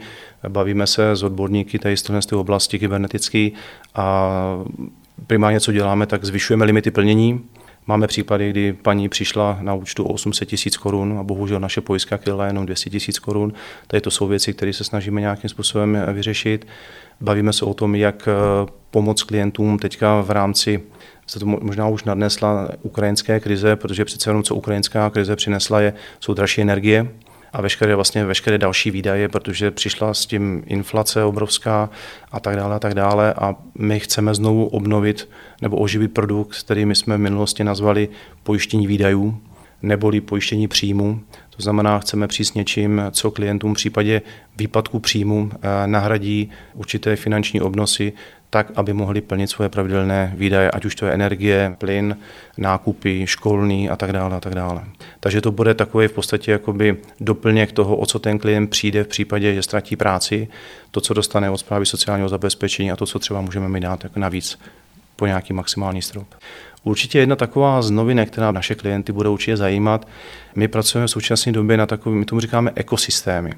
bavíme 0.49 0.87
se 0.87 1.11
s 1.11 1.23
odborníky 1.23 1.79
tady 1.79 1.97
z 1.97 2.03
té 2.03 2.37
oblasti 2.37 2.79
kybernetické 2.79 3.49
a 3.95 4.31
primárně, 5.27 5.61
co 5.61 5.73
děláme, 5.73 6.07
tak 6.07 6.25
zvyšujeme 6.25 6.65
limity 6.65 6.91
plnění, 6.91 7.41
Máme 7.87 8.07
případy, 8.07 8.51
kdy 8.51 8.73
paní 8.73 9.09
přišla 9.09 9.59
na 9.61 9.75
účtu 9.75 10.05
800 10.05 10.49
tisíc 10.49 10.77
korun 10.77 11.19
a 11.19 11.23
bohužel 11.23 11.61
naše 11.61 11.81
pojistka 11.81 12.19
kryla 12.19 12.47
jenom 12.47 12.67
200 12.67 12.91
tisíc 12.91 13.19
korun. 13.19 13.53
Tady 13.87 14.01
to 14.01 14.11
jsou 14.11 14.27
věci, 14.27 14.53
které 14.53 14.73
se 14.73 14.85
snažíme 14.85 15.21
nějakým 15.21 15.51
způsobem 15.51 15.99
vyřešit. 16.13 16.67
Bavíme 17.21 17.53
se 17.53 17.65
o 17.65 17.75
tom, 17.75 17.95
jak 17.95 18.29
eh, 18.29 18.71
pomoct 18.91 19.23
klientům 19.23 19.79
teďka 19.79 20.21
v 20.21 20.31
rámci 20.31 20.83
se 21.27 21.39
to 21.39 21.47
možná 21.47 21.89
už 21.89 22.05
nadnesla 22.05 22.69
ukrajinské 22.83 23.41
krize, 23.41 23.77
protože 23.77 24.05
přece 24.05 24.31
jenom 24.31 24.43
co 24.43 24.55
ukrajinská 24.55 25.11
krize 25.11 25.37
přinesla 25.37 25.81
je, 25.81 25.93
jsou 26.21 26.35
dražší 26.35 26.61
energie, 26.61 27.09
a 27.53 27.63
veškeré, 27.63 27.95
vlastně 27.95 28.25
veškeré 28.25 28.59
další 28.59 28.91
výdaje, 28.91 29.29
protože 29.29 29.71
přišla 29.71 30.15
s 30.15 30.27
tím 30.27 30.63
inflace 30.67 31.25
obrovská 31.25 31.91
a 32.33 32.41
tak 32.41 32.57
dále 32.57 32.77
a 32.77 32.79
tak 32.79 32.95
dále 32.95 33.35
a 33.35 33.55
my 33.75 34.01
chceme 34.01 34.35
znovu 34.35 34.67
obnovit 34.67 35.29
nebo 35.63 35.77
oživit 35.77 36.15
produkt, 36.15 36.63
který 36.65 36.85
my 36.85 36.95
jsme 36.95 37.17
v 37.17 37.21
minulosti 37.21 37.65
nazvali 37.65 38.09
pojištění 38.43 38.87
výdajů 38.87 39.41
neboli 39.83 40.21
pojištění 40.21 40.69
příjmu. 40.69 41.21
To 41.57 41.63
znamená, 41.63 41.99
chceme 41.99 42.29
přijít 42.29 42.55
něčím, 42.55 43.03
co 43.11 43.31
klientům 43.31 43.75
v 43.75 43.77
případě 43.77 44.23
výpadku 44.57 45.01
příjmu 45.01 45.51
eh, 45.53 45.87
nahradí 45.87 46.51
určité 46.75 47.17
finanční 47.17 47.61
obnosy, 47.61 48.13
tak, 48.51 48.73
aby 48.77 48.93
mohli 48.93 49.21
plnit 49.21 49.51
svoje 49.51 49.69
pravidelné 49.69 50.33
výdaje, 50.37 50.71
ať 50.71 50.85
už 50.85 50.95
to 50.95 51.07
je 51.07 51.13
energie, 51.13 51.77
plyn, 51.79 52.17
nákupy, 52.59 53.27
školní 53.27 53.91
a 53.91 53.97
tak 53.97 54.13
dále 54.13 54.37
a 54.37 54.41
tak 54.41 54.55
dále. 54.55 54.85
Takže 55.21 55.41
to 55.41 55.53
bude 55.53 55.75
takový 55.75 56.09
v 56.09 56.13
podstatě 56.13 56.53
jakoby 56.53 56.97
doplněk 57.21 57.73
toho, 57.73 57.97
o 57.97 58.07
co 58.07 58.19
ten 58.19 58.39
klient 58.39 58.71
přijde 58.71 59.05
v 59.05 59.09
případě, 59.09 59.55
že 59.55 59.63
ztratí 59.63 59.97
práci, 59.97 60.49
to, 60.91 61.01
co 61.01 61.15
dostane 61.15 61.51
od 61.51 61.59
zprávy 61.59 61.87
sociálního 61.87 62.29
zabezpečení 62.29 62.93
a 62.93 62.97
to, 62.97 63.07
co 63.07 63.19
třeba 63.19 63.41
můžeme 63.41 63.69
mi 63.69 63.81
dát 63.81 64.05
jako 64.05 64.21
navíc 64.21 64.59
po 65.17 65.27
nějaký 65.27 65.53
maximální 65.53 66.03
strop. 66.03 66.27
Určitě 66.85 67.19
jedna 67.19 67.37
taková 67.37 67.83
z 67.83 67.91
novinek, 67.91 68.31
která 68.31 68.53
naše 68.53 68.75
klienty 68.75 69.13
bude 69.13 69.29
určitě 69.29 69.57
zajímat, 69.57 70.09
my 70.55 70.69
pracujeme 70.69 71.07
v 71.07 71.11
současné 71.11 71.53
době 71.53 71.77
na 71.77 71.87
takovém, 71.87 72.19
my 72.19 72.25
tomu 72.25 72.41
říkáme 72.41 72.73
ekosystémy. 72.75 73.53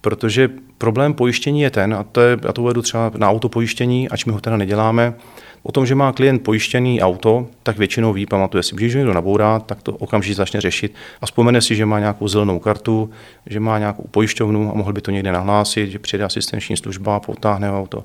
Protože 0.00 0.50
problém 0.78 1.14
pojištění 1.14 1.60
je 1.60 1.70
ten, 1.70 1.94
a 1.94 2.02
to 2.02 2.20
je, 2.20 2.38
já 2.44 2.52
to 2.52 2.62
uvedu 2.62 2.82
třeba 2.82 3.12
na 3.16 3.30
autopojištění, 3.30 4.08
ač 4.08 4.24
my 4.24 4.32
ho 4.32 4.40
teda 4.40 4.56
neděláme, 4.56 5.14
o 5.62 5.72
tom, 5.72 5.86
že 5.86 5.94
má 5.94 6.12
klient 6.12 6.38
pojištěný 6.38 7.02
auto, 7.02 7.46
tak 7.62 7.78
většinou 7.78 8.12
ví, 8.12 8.26
pamatuje 8.26 8.62
si, 8.62 8.76
když 8.76 8.94
někdo 8.94 9.14
nabourá, 9.14 9.58
tak 9.58 9.82
to 9.82 9.92
okamžitě 9.92 10.34
začne 10.34 10.60
řešit 10.60 10.94
a 11.20 11.26
vzpomene 11.26 11.60
si, 11.60 11.76
že 11.76 11.86
má 11.86 11.98
nějakou 11.98 12.28
zelenou 12.28 12.58
kartu, 12.58 13.10
že 13.46 13.60
má 13.60 13.78
nějakou 13.78 14.04
pojišťovnu 14.10 14.70
a 14.70 14.74
mohl 14.74 14.92
by 14.92 15.00
to 15.00 15.10
někde 15.10 15.32
nahlásit, 15.32 15.90
že 15.90 15.98
přijde 15.98 16.24
asistenční 16.24 16.76
služba, 16.76 17.20
potáhne 17.20 17.72
auto. 17.72 18.04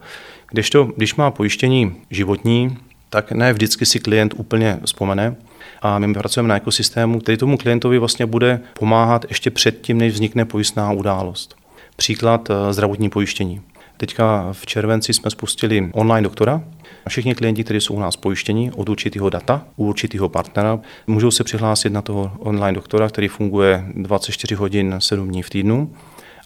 Když, 0.49 0.69
to, 0.69 0.83
když 0.83 1.15
má 1.15 1.31
pojištění 1.31 1.95
životní, 2.09 2.77
tak 3.09 3.31
ne 3.31 3.53
vždycky 3.53 3.85
si 3.85 3.99
klient 3.99 4.33
úplně 4.37 4.79
vzpomene. 4.85 5.35
A 5.81 5.99
my 5.99 6.13
pracujeme 6.13 6.49
na 6.49 6.55
ekosystému, 6.55 7.19
který 7.19 7.37
tomu 7.37 7.57
klientovi 7.57 7.99
vlastně 7.99 8.25
bude 8.25 8.59
pomáhat 8.73 9.25
ještě 9.29 9.51
předtím, 9.51 9.97
než 9.97 10.13
vznikne 10.13 10.45
pojistná 10.45 10.91
událost. 10.91 11.62
Příklad 11.95 12.49
eh, 12.49 12.73
zdravotní 12.73 13.09
pojištění. 13.09 13.61
Teďka 13.97 14.47
v 14.51 14.65
červenci 14.65 15.13
jsme 15.13 15.31
spustili 15.31 15.89
online 15.93 16.23
doktora. 16.23 16.63
Všichni 17.09 17.35
klienti, 17.35 17.63
kteří 17.63 17.81
jsou 17.81 17.93
u 17.93 17.99
nás 17.99 18.15
pojištěni 18.15 18.71
od 18.71 18.89
určitého 18.89 19.29
data, 19.29 19.65
u 19.75 19.85
určitého 19.85 20.29
partnera, 20.29 20.79
můžou 21.07 21.31
se 21.31 21.43
přihlásit 21.43 21.93
na 21.93 22.01
toho 22.01 22.31
online 22.39 22.75
doktora, 22.75 23.09
který 23.09 23.27
funguje 23.27 23.85
24 23.95 24.55
hodin 24.55 24.95
7 24.99 25.27
dní 25.27 25.43
v 25.43 25.49
týdnu 25.49 25.93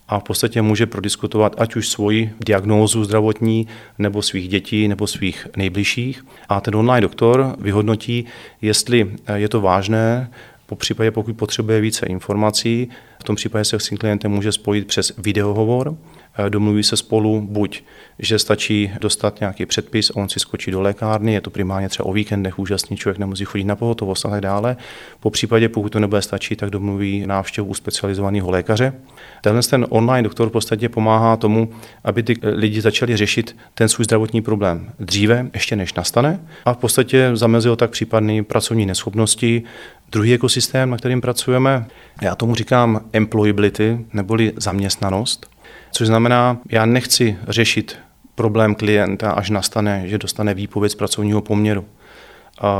a 0.07 0.19
v 0.19 0.23
podstatě 0.23 0.61
může 0.61 0.85
prodiskutovat 0.85 1.55
ať 1.57 1.75
už 1.75 1.87
svoji 1.87 2.33
diagnózu 2.45 3.03
zdravotní, 3.03 3.67
nebo 3.97 4.21
svých 4.21 4.49
dětí, 4.49 4.87
nebo 4.87 5.07
svých 5.07 5.47
nejbližších. 5.57 6.25
A 6.49 6.61
ten 6.61 6.75
online 6.75 7.01
doktor 7.01 7.55
vyhodnotí, 7.59 8.25
jestli 8.61 9.11
je 9.35 9.49
to 9.49 9.61
vážné, 9.61 10.29
po 10.67 10.75
případě, 10.75 11.12
pokud 11.12 11.38
potřebuje 11.38 11.81
více 11.81 12.05
informací, 12.05 12.89
v 13.19 13.24
tom 13.24 13.36
případě 13.36 13.65
se 13.65 13.79
s 13.79 13.89
tím 13.89 13.97
klientem 13.97 14.31
může 14.31 14.51
spojit 14.51 14.88
přes 14.88 15.13
videohovor, 15.17 15.97
Eh, 16.38 16.50
domluví 16.50 16.83
se 16.83 16.97
spolu 16.97 17.41
buď, 17.41 17.83
že 18.19 18.39
stačí 18.39 18.91
dostat 19.01 19.39
nějaký 19.39 19.65
předpis, 19.65 20.09
on 20.09 20.29
si 20.29 20.39
skočí 20.39 20.71
do 20.71 20.81
lékárny, 20.81 21.33
je 21.33 21.41
to 21.41 21.50
primárně 21.50 21.89
třeba 21.89 22.09
o 22.09 22.13
víkendech, 22.13 22.59
úžasný 22.59 22.97
člověk 22.97 23.17
nemusí 23.17 23.45
chodit 23.45 23.63
na 23.63 23.75
pohotovost 23.75 24.25
a 24.25 24.29
tak 24.29 24.41
dále. 24.41 24.77
Po 25.19 25.29
případě, 25.29 25.69
pokud 25.69 25.89
to 25.89 26.00
nebude 26.00 26.21
stačit, 26.21 26.55
tak 26.55 26.69
domluví 26.69 27.24
návštěvu 27.27 27.67
u 27.67 27.74
specializovaného 27.74 28.51
lékaře. 28.51 28.93
Tenhle 29.41 29.63
ten 29.63 29.86
online 29.89 30.24
doktor 30.24 30.50
v 30.50 30.51
podstatě 30.51 30.89
pomáhá 30.89 31.38
tomu, 31.38 31.69
aby 32.03 32.24
ty 32.24 32.36
lidi 32.43 32.81
začali 32.81 33.17
řešit 33.17 33.57
ten 33.74 33.89
svůj 33.89 34.05
zdravotní 34.05 34.41
problém 34.41 34.91
dříve, 35.00 35.50
ještě 35.53 35.75
než 35.75 35.93
nastane, 35.93 36.39
a 36.65 36.74
v 36.74 36.77
podstatě 36.77 37.31
zamezil 37.33 37.75
tak 37.75 37.89
případný 37.89 38.43
pracovní 38.43 38.86
neschopnosti, 38.86 39.63
Druhý 40.11 40.33
ekosystém, 40.33 40.89
na 40.89 40.97
kterým 40.97 41.21
pracujeme, 41.21 41.85
já 42.21 42.35
tomu 42.35 42.55
říkám 42.55 43.01
employability, 43.13 44.05
neboli 44.13 44.53
zaměstnanost. 44.57 45.49
Což 45.91 46.07
znamená, 46.07 46.57
já 46.69 46.85
nechci 46.85 47.37
řešit 47.47 47.97
problém 48.35 48.75
klienta, 48.75 49.31
až 49.31 49.49
nastane, 49.49 50.03
že 50.07 50.17
dostane 50.17 50.53
výpověď 50.53 50.91
z 50.91 50.95
pracovního 50.95 51.41
poměru 51.41 51.85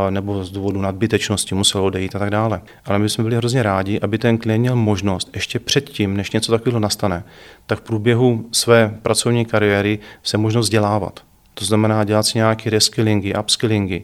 nebo 0.10 0.44
z 0.44 0.52
důvodu 0.52 0.82
nadbytečnosti 0.82 1.56
musel 1.56 1.84
odejít 1.84 2.16
a 2.16 2.20
tak 2.20 2.30
dále. 2.30 2.62
Ale 2.86 3.00
my 3.00 3.10
jsme 3.10 3.24
byli 3.24 3.36
hrozně 3.36 3.64
rádi, 3.64 4.00
aby 4.00 4.18
ten 4.18 4.38
klient 4.38 4.62
měl 4.62 4.76
možnost 4.76 5.30
ještě 5.34 5.60
předtím, 5.60 6.18
než 6.18 6.32
něco 6.32 6.52
takového 6.52 6.80
nastane, 6.80 7.24
tak 7.66 7.80
v 7.80 7.82
průběhu 7.82 8.46
své 8.52 8.98
pracovní 9.02 9.46
kariéry 9.46 10.00
se 10.24 10.38
možnost 10.38 10.66
vzdělávat. 10.66 11.20
To 11.54 11.66
znamená 11.66 12.04
dělat 12.04 12.24
si 12.24 12.38
nějaké 12.38 12.70
reskillingy, 12.70 13.34
upskillingy. 13.40 14.00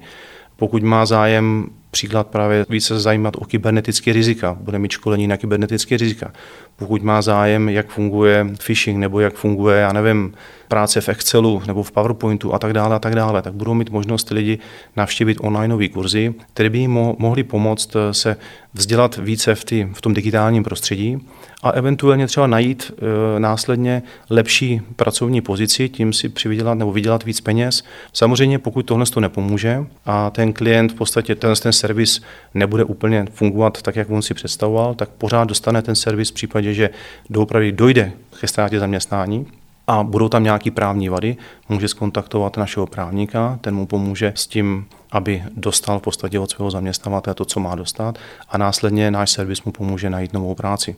Pokud 0.55 0.83
má 0.83 1.05
zájem 1.05 1.69
příklad 1.93 2.27
právě 2.27 2.65
více 2.69 2.99
zajímat 2.99 3.35
o 3.37 3.45
kybernetické 3.45 4.13
rizika, 4.13 4.57
bude 4.59 4.79
mít 4.79 4.91
školení 4.91 5.27
na 5.27 5.37
kybernetické 5.37 5.97
rizika. 5.97 6.33
Pokud 6.75 7.03
má 7.03 7.21
zájem, 7.21 7.69
jak 7.69 7.87
funguje 7.87 8.47
phishing 8.65 8.99
nebo 8.99 9.19
jak 9.19 9.33
funguje, 9.33 9.79
já 9.79 9.93
nevím, 9.93 10.33
práce 10.67 11.01
v 11.01 11.09
Excelu 11.09 11.61
nebo 11.67 11.83
v 11.83 11.91
PowerPointu 11.91 12.53
a 12.53 12.59
tak 12.59 12.73
dále 12.73 12.95
a 12.95 12.99
tak 12.99 13.15
dále, 13.15 13.41
tak 13.41 13.53
budou 13.53 13.73
mít 13.73 13.89
možnost 13.89 14.29
lidi 14.29 14.59
navštívit 14.95 15.37
onlineové 15.41 15.87
kurzy, 15.87 16.33
které 16.53 16.69
by 16.69 16.77
jim 16.77 16.91
mohly 17.17 17.43
pomoct 17.43 17.95
eh, 17.95 18.13
se 18.13 18.37
vzdělat 18.73 19.17
více 19.17 19.55
v, 19.55 19.63
tý, 19.63 19.87
v 19.93 20.01
tom 20.01 20.13
digitálním 20.13 20.63
prostředí 20.63 21.19
a 21.63 21.69
eventuálně 21.69 22.27
třeba 22.27 22.47
najít 22.47 22.91
e, 22.91 23.39
následně 23.39 24.03
lepší 24.29 24.81
pracovní 24.95 25.41
pozici, 25.41 25.89
tím 25.89 26.13
si 26.13 26.29
přivydělat 26.29 26.77
nebo 26.77 26.91
vydělat 26.91 27.23
víc 27.23 27.41
peněz. 27.41 27.83
Samozřejmě, 28.13 28.59
pokud 28.59 28.85
tohle 28.85 29.05
to 29.05 29.19
nepomůže 29.19 29.85
a 30.05 30.29
ten 30.29 30.53
klient 30.53 30.91
v 30.91 30.95
podstatě 30.95 31.35
ten, 31.35 31.53
ten 31.61 31.73
servis 31.83 32.21
nebude 32.53 32.83
úplně 32.83 33.25
fungovat 33.33 33.81
tak, 33.81 33.95
jak 33.95 34.09
on 34.09 34.21
si 34.21 34.33
představoval, 34.33 34.95
tak 34.95 35.09
pořád 35.09 35.47
dostane 35.47 35.81
ten 35.81 35.95
servis 35.95 36.31
v 36.31 36.33
případě, 36.33 36.73
že 36.73 36.89
doopravdy 37.29 37.71
dojde 37.71 38.11
ke 38.39 38.47
ztrátě 38.47 38.79
zaměstnání, 38.79 39.47
a 39.87 40.03
budou 40.03 40.29
tam 40.29 40.43
nějaké 40.43 40.71
právní 40.71 41.09
vady, 41.09 41.37
může 41.69 41.87
skontaktovat 41.87 42.57
našeho 42.57 42.87
právníka, 42.87 43.59
ten 43.61 43.75
mu 43.75 43.85
pomůže 43.85 44.33
s 44.35 44.47
tím, 44.47 44.85
aby 45.11 45.43
dostal 45.57 45.99
v 45.99 46.01
podstatě 46.01 46.39
od 46.39 46.51
svého 46.51 46.71
zaměstnavatele 46.71 47.35
to, 47.35 47.45
co 47.45 47.59
má 47.59 47.75
dostat 47.75 48.17
a 48.49 48.57
následně 48.57 49.11
náš 49.11 49.29
servis 49.31 49.63
mu 49.63 49.71
pomůže 49.71 50.09
najít 50.09 50.33
novou 50.33 50.55
práci. 50.55 50.95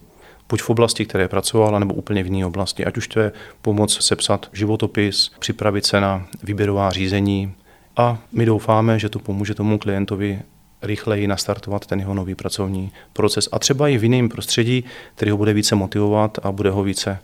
buď 0.50 0.62
v 0.62 0.70
oblasti, 0.70 1.06
které 1.06 1.28
pracoval, 1.28 1.80
nebo 1.80 1.94
úplně 1.94 2.24
v 2.24 2.26
jiné 2.26 2.46
oblasti. 2.46 2.86
Ať 2.86 2.98
už 2.98 3.08
to 3.08 3.20
je 3.20 3.32
pomoc 3.62 4.06
sepsat 4.06 4.50
životopis, 4.54 5.32
připravit 5.40 5.86
se 5.86 6.02
na 6.02 6.26
výběrová 6.44 6.92
řízení 6.92 7.54
a 7.98 8.18
my 8.32 8.46
doufáme, 8.46 9.00
že 9.00 9.10
to 9.10 9.20
pomůže 9.20 9.54
tomu 9.54 9.78
klientovi 9.78 10.42
rychleji 10.86 11.28
nastartovat 11.28 11.86
ten 11.86 12.00
jeho 12.00 12.14
nový 12.14 12.36
pracovní 12.36 12.92
proces 13.14 13.50
a 13.52 13.60
třeba 13.60 13.88
i 13.88 13.98
v 13.98 14.04
jiném 14.04 14.30
prostředí, 14.30 14.84
který 15.16 15.32
ho 15.32 15.38
bude 15.38 15.54
více 15.54 15.76
motivovat 15.76 16.40
a 16.44 16.52
bude 16.52 16.70
ho 16.70 16.84
více 16.84 17.20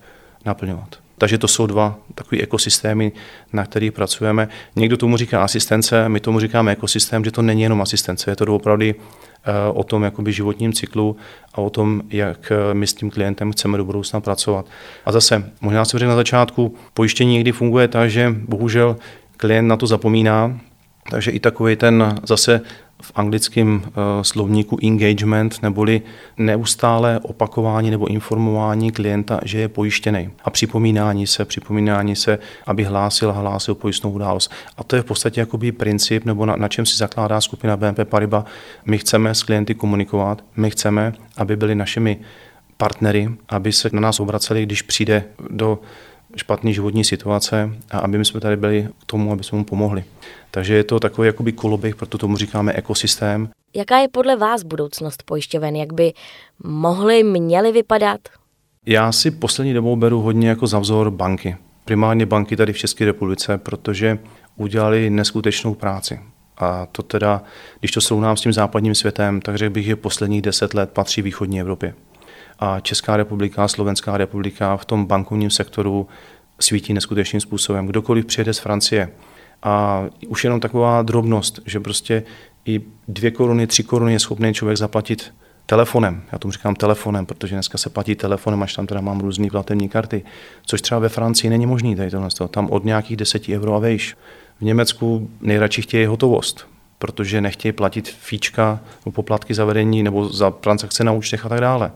naplňovat. 0.46 0.96
Takže 1.22 1.38
to 1.38 1.48
jsou 1.48 1.65
dva 1.65 2.00
takové 2.15 2.41
ekosystémy, 2.41 3.12
na 3.53 3.65
kterých 3.65 3.91
pracujeme. 3.91 4.48
Někdo 4.75 4.98
tomu 4.98 5.18
říká 5.18 5.44
asistence, 5.44 6.10
my 6.10 6.20
tomu 6.20 6.39
říkáme 6.39 6.72
ekosystém, 6.72 7.25
že 7.25 7.32
to 7.32 7.41
není 7.41 7.62
jenom 7.62 7.82
asistence, 7.82 8.32
je 8.32 8.36
to 8.36 8.56
opravdu 8.56 8.86
eh, 8.86 8.96
o 9.74 9.84
tom 9.84 10.03
jakoby 10.03 10.34
životním 10.34 10.74
cyklu 10.74 11.15
a 11.53 11.58
o 11.58 11.70
tom, 11.70 12.01
jak 12.10 12.51
eh, 12.51 12.74
my 12.74 12.88
s 12.88 12.94
tím 12.94 13.10
klientem 13.12 13.51
chceme 13.51 13.77
do 13.77 13.86
budoucna 13.86 14.22
pracovat. 14.22 14.65
A 15.06 15.12
zase, 15.12 15.51
možná 15.62 15.86
se 15.86 16.06
na 16.06 16.15
začátku, 16.15 16.75
pojištění 16.94 17.34
někdy 17.34 17.51
funguje 17.51 17.88
tak, 17.88 18.10
že 18.10 18.36
bohužel 18.48 18.96
klient 19.38 19.68
na 19.68 19.77
to 19.77 19.88
zapomíná, 19.88 20.60
takže 21.10 21.32
i 21.32 21.39
takový 21.39 21.75
ten 21.75 22.15
zase 22.24 22.62
v 23.01 23.12
anglickém 23.15 23.81
uh, 23.86 23.91
slovníku 24.22 24.77
engagement, 24.84 25.62
neboli 25.62 26.01
neustále 26.38 27.20
opakování 27.24 27.91
nebo 27.91 28.08
informování 28.08 28.91
klienta, 28.91 29.39
že 29.43 29.60
je 29.60 29.67
pojištěný. 29.67 30.29
A 30.43 30.50
připomínání 30.50 31.27
se, 31.27 31.46
připomínání 31.46 32.15
se, 32.15 32.39
aby 32.65 32.84
hlásil 32.84 33.29
a 33.29 33.34
hlásil 33.34 33.75
pojistnou 33.75 34.12
událost. 34.12 34.51
A 34.77 34.84
to 34.84 34.96
je 34.96 35.01
v 35.01 35.05
podstatě 35.05 35.39
jakoby 35.39 35.72
princip, 35.72 36.25
nebo 36.25 36.46
na, 36.46 36.55
na 36.55 36.67
čem 36.67 36.86
si 36.86 36.98
zakládá 36.98 37.41
skupina 37.41 37.77
BNP 37.77 38.00
Paribas. 38.03 38.46
My 38.86 38.98
chceme 38.98 39.36
s 39.36 39.43
klienty 39.43 39.75
komunikovat, 39.75 40.43
my 40.55 40.70
chceme, 40.70 41.13
aby 41.38 41.55
byli 41.55 41.75
našimi 41.75 42.20
partnery, 42.77 43.29
aby 43.50 43.72
se 43.72 43.89
na 43.93 44.01
nás 44.01 44.20
obraceli, 44.20 44.65
když 44.65 44.81
přijde 44.81 45.24
do 45.50 45.79
špatné 46.36 46.74
životní 46.74 47.04
situace 47.04 47.76
a 47.92 48.00
aby 48.00 48.18
my 48.18 48.26
jsme 48.26 48.40
tady 48.40 48.58
byli 48.58 48.88
k 49.00 49.06
tomu, 49.06 49.32
aby 49.32 49.44
jsme 49.44 49.58
mu 49.58 49.64
pomohli. 49.64 50.04
Takže 50.52 50.74
je 50.74 50.84
to 50.84 51.00
takový 51.00 51.26
jakoby 51.26 51.52
koloběh, 51.52 51.96
proto 51.96 52.18
tomu 52.18 52.38
říkáme 52.38 52.74
ekosystém. 52.74 53.50
Jaká 53.76 53.98
je 53.98 54.08
podle 54.08 54.36
vás 54.36 54.64
budoucnost 54.64 55.24
pojišťoven? 55.24 55.76
Jak 55.76 55.94
by 55.94 56.14
mohly, 56.64 57.24
měly 57.24 57.72
vypadat? 57.72 58.20
Já 58.86 59.12
si 59.12 59.32
poslední 59.32 59.74
dobou 59.74 59.96
beru 59.96 60.22
hodně 60.22 60.50
jako 60.50 60.68
za 60.68 60.80
vzor 60.80 61.12
banky. 61.12 61.58
Primárně 61.86 62.26
banky 62.26 62.56
tady 62.56 62.74
v 62.74 62.78
České 62.78 63.06
republice, 63.06 63.58
protože 63.58 64.20
udělali 64.56 65.10
neskutečnou 65.10 65.74
práci. 65.74 66.20
A 66.58 66.86
to 66.86 67.04
teda, 67.04 67.44
když 67.80 67.92
to 67.92 68.02
srovnám 68.02 68.38
s 68.38 68.42
tím 68.42 68.54
západním 68.54 68.96
světem, 68.96 69.42
tak 69.42 69.56
řekl 69.56 69.74
bych, 69.74 69.86
že 69.86 69.96
posledních 69.96 70.42
deset 70.42 70.74
let 70.74 70.90
patří 70.90 71.22
východní 71.22 71.60
Evropě. 71.60 71.94
A 72.62 72.80
Česká 72.80 73.18
republika, 73.18 73.68
Slovenská 73.68 74.18
republika 74.18 74.77
v 74.77 74.86
tom 74.86 75.06
bankovním 75.06 75.50
sektoru 75.50 76.08
svítí 76.60 76.94
neskutečným 76.94 77.41
způsobem. 77.41 77.88
Kdokoliv 77.88 78.25
přijede 78.25 78.53
z 78.53 78.60
Francie, 78.60 79.10
a 79.63 80.06
už 80.27 80.44
jenom 80.44 80.60
taková 80.60 81.01
drobnost, 81.01 81.60
že 81.65 81.80
prostě 81.80 82.24
i 82.65 82.82
dvě 83.08 83.32
koruny, 83.32 83.68
tři 83.68 83.84
koruny 83.84 84.13
je 84.13 84.20
schopný 84.20 84.53
člověk 84.53 84.77
zaplatit 84.77 85.34
telefonem. 85.65 86.24
Já 86.32 86.38
tomu 86.38 86.51
říkám 86.51 86.75
telefonem, 86.75 87.25
protože 87.25 87.56
dneska 87.56 87.77
se 87.77 87.89
platí 87.89 88.15
telefonem, 88.15 88.63
až 88.63 88.74
tam 88.74 88.88
teda 88.88 89.01
mám 89.01 89.20
různé 89.20 89.50
platební 89.50 89.89
karty, 89.89 90.24
což 90.65 90.82
třeba 90.82 91.00
ve 91.00 91.10
Francii 91.10 91.50
není 91.50 91.65
možný 91.65 91.96
tady 91.96 92.12
tohle. 92.12 92.30
Tam 92.50 92.70
od 92.70 92.86
nějakých 92.86 93.18
10 93.18 93.50
euro 93.50 93.75
a 93.75 93.80
vejš. 93.80 94.18
V 94.60 94.63
Německu 94.63 95.30
nejradši 95.41 95.82
chtějí 95.82 96.06
hotovost, 96.06 96.68
protože 97.00 97.41
nechtějí 97.41 97.72
platit 97.72 98.08
fíčka 98.08 98.80
poplatky 99.12 99.53
za 99.53 99.65
vedení 99.65 100.03
nebo 100.03 100.30
za 100.30 100.51
transakce 100.51 101.03
na 101.03 101.12
účtech 101.12 101.46
a 101.46 101.50
tak 101.50 101.60
dále. 101.60 101.91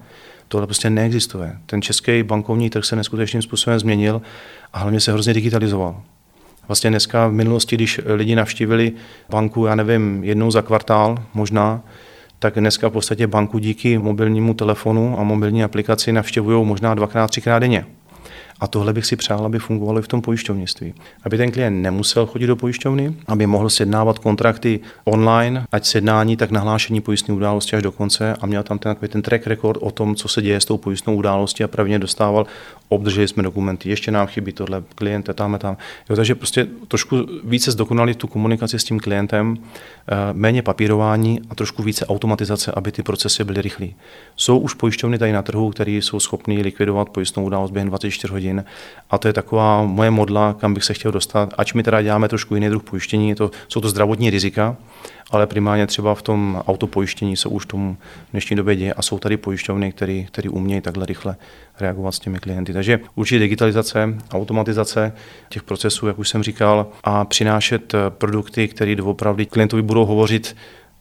Tohle 0.47 0.67
prostě 0.67 0.89
neexistuje. 0.89 1.57
Ten 1.65 1.81
český 1.81 2.23
bankovní 2.23 2.69
trh 2.69 2.85
se 2.85 2.95
neskutečným 2.95 3.41
způsobem 3.41 3.79
změnil 3.79 4.21
a 4.73 4.79
hlavně 4.79 4.99
se 4.99 5.11
hrozně 5.11 5.33
digitalizoval. 5.33 6.01
Vlastně 6.67 6.89
dneska 6.89 7.27
v 7.27 7.31
minulosti, 7.31 7.75
když 7.75 8.01
lidi 8.05 8.35
navštívili 8.35 8.91
banku, 9.29 9.65
já 9.65 9.75
nevím, 9.75 10.23
jednou 10.23 10.51
za 10.51 10.61
kvartál 10.61 11.23
možná, 11.33 11.81
tak 12.39 12.59
dneska 12.59 12.87
v 12.89 12.91
podstatě 12.91 13.27
banku 13.27 13.57
díky 13.57 13.97
mobilnímu 13.97 14.53
telefonu 14.53 15.19
a 15.19 15.23
mobilní 15.23 15.63
aplikaci 15.63 16.11
navštěvují 16.11 16.65
možná 16.65 16.95
dvakrát, 16.95 17.27
třikrát 17.27 17.59
denně. 17.59 17.85
A 18.59 18.67
tohle 18.67 18.93
bych 18.93 19.05
si 19.05 19.15
přál, 19.15 19.45
aby 19.45 19.59
fungovalo 19.59 19.99
i 19.99 20.01
v 20.01 20.07
tom 20.07 20.21
pojišťovnictví. 20.21 20.93
Aby 21.23 21.37
ten 21.37 21.51
klient 21.51 21.81
nemusel 21.81 22.25
chodit 22.25 22.47
do 22.47 22.55
pojišťovny, 22.55 23.15
aby 23.27 23.47
mohl 23.47 23.69
sjednávat 23.69 24.19
kontrakty 24.19 24.79
online, 25.03 25.65
ať 25.71 25.85
sjednání, 25.85 26.37
tak 26.37 26.51
nahlášení 26.51 27.01
pojistné 27.01 27.33
události 27.33 27.75
až 27.75 27.83
do 27.83 27.91
konce 27.91 28.35
a 28.41 28.45
měl 28.45 28.63
tam 28.63 28.79
ten, 28.79 28.95
ten 29.07 29.21
track 29.21 29.47
record 29.47 29.81
o 29.83 29.91
tom, 29.91 30.15
co 30.15 30.27
se 30.27 30.41
děje 30.41 30.61
s 30.61 30.65
tou 30.65 30.77
pojistnou 30.77 31.15
událostí 31.15 31.63
a 31.63 31.67
pravně 31.67 31.99
dostával, 31.99 32.45
obdrželi 32.89 33.27
jsme 33.27 33.43
dokumenty, 33.43 33.89
ještě 33.89 34.11
nám 34.11 34.27
chybí 34.27 34.51
tohle, 34.51 34.83
klient 34.95 35.29
tam 35.33 35.55
a 35.55 35.57
tam. 35.57 35.77
Jo, 36.09 36.15
takže 36.15 36.35
prostě 36.35 36.67
trošku 36.87 37.25
více 37.43 37.71
zdokonalit 37.71 38.17
tu 38.17 38.27
komunikaci 38.27 38.79
s 38.79 38.83
tím 38.83 38.99
klientem, 38.99 39.57
eh, 39.57 40.15
méně 40.33 40.61
papírování 40.61 41.41
a 41.49 41.55
trošku 41.55 41.83
více 41.83 42.05
automatizace, 42.05 42.71
aby 42.71 42.91
ty 42.91 43.03
procesy 43.03 43.43
byly 43.43 43.61
rychlé. 43.61 43.87
Jsou 44.35 44.57
už 44.57 44.73
pojišťovny 44.73 45.17
tady 45.17 45.31
na 45.31 45.41
trhu, 45.41 45.69
které 45.69 45.91
jsou 45.91 46.19
schopné 46.19 46.53
likvidovat 46.53 47.09
pojistnou 47.09 47.43
událost 47.43 47.71
během 47.71 47.89
24 47.89 48.31
hodin 48.31 48.45
hodin. 48.45 48.65
A 49.09 49.17
to 49.17 49.27
je 49.27 49.33
taková 49.33 49.85
moje 49.85 50.11
modla, 50.11 50.53
kam 50.53 50.73
bych 50.73 50.83
se 50.83 50.93
chtěl 50.93 51.11
dostat. 51.11 51.53
Ač 51.57 51.73
my 51.73 51.83
teda 51.83 52.01
děláme 52.01 52.27
trošku 52.27 52.55
jiný 52.55 52.69
druh 52.69 52.83
pojištění, 52.83 53.35
to, 53.35 53.51
jsou 53.67 53.81
to 53.81 53.89
zdravotní 53.89 54.29
rizika, 54.29 54.75
ale 55.31 55.47
primárně 55.47 55.87
třeba 55.87 56.15
v 56.15 56.21
tom 56.21 56.63
autopojištění 56.67 57.37
se 57.37 57.49
už 57.49 57.63
v 57.63 57.67
tom 57.67 57.97
dnešní 58.31 58.55
době 58.55 58.75
děje 58.75 58.93
a 58.93 59.01
jsou 59.01 59.19
tady 59.19 59.37
pojišťovny, 59.37 59.91
které 59.91 60.49
umějí 60.49 60.81
takhle 60.81 61.05
rychle 61.05 61.35
reagovat 61.79 62.11
s 62.11 62.19
těmi 62.19 62.39
klienty. 62.39 62.73
Takže 62.75 62.99
určitě 63.15 63.39
digitalizace, 63.39 64.15
automatizace 64.31 65.13
těch 65.49 65.63
procesů, 65.63 66.07
jak 66.07 66.19
už 66.19 66.29
jsem 66.29 66.43
říkal, 66.43 66.87
a 67.03 67.25
přinášet 67.25 67.93
eh, 67.93 67.97
produkty, 68.09 68.67
které 68.67 68.95
doopravdy 68.95 69.45
klientovi 69.45 69.81
budou 69.81 70.05
hovořit 70.05 70.55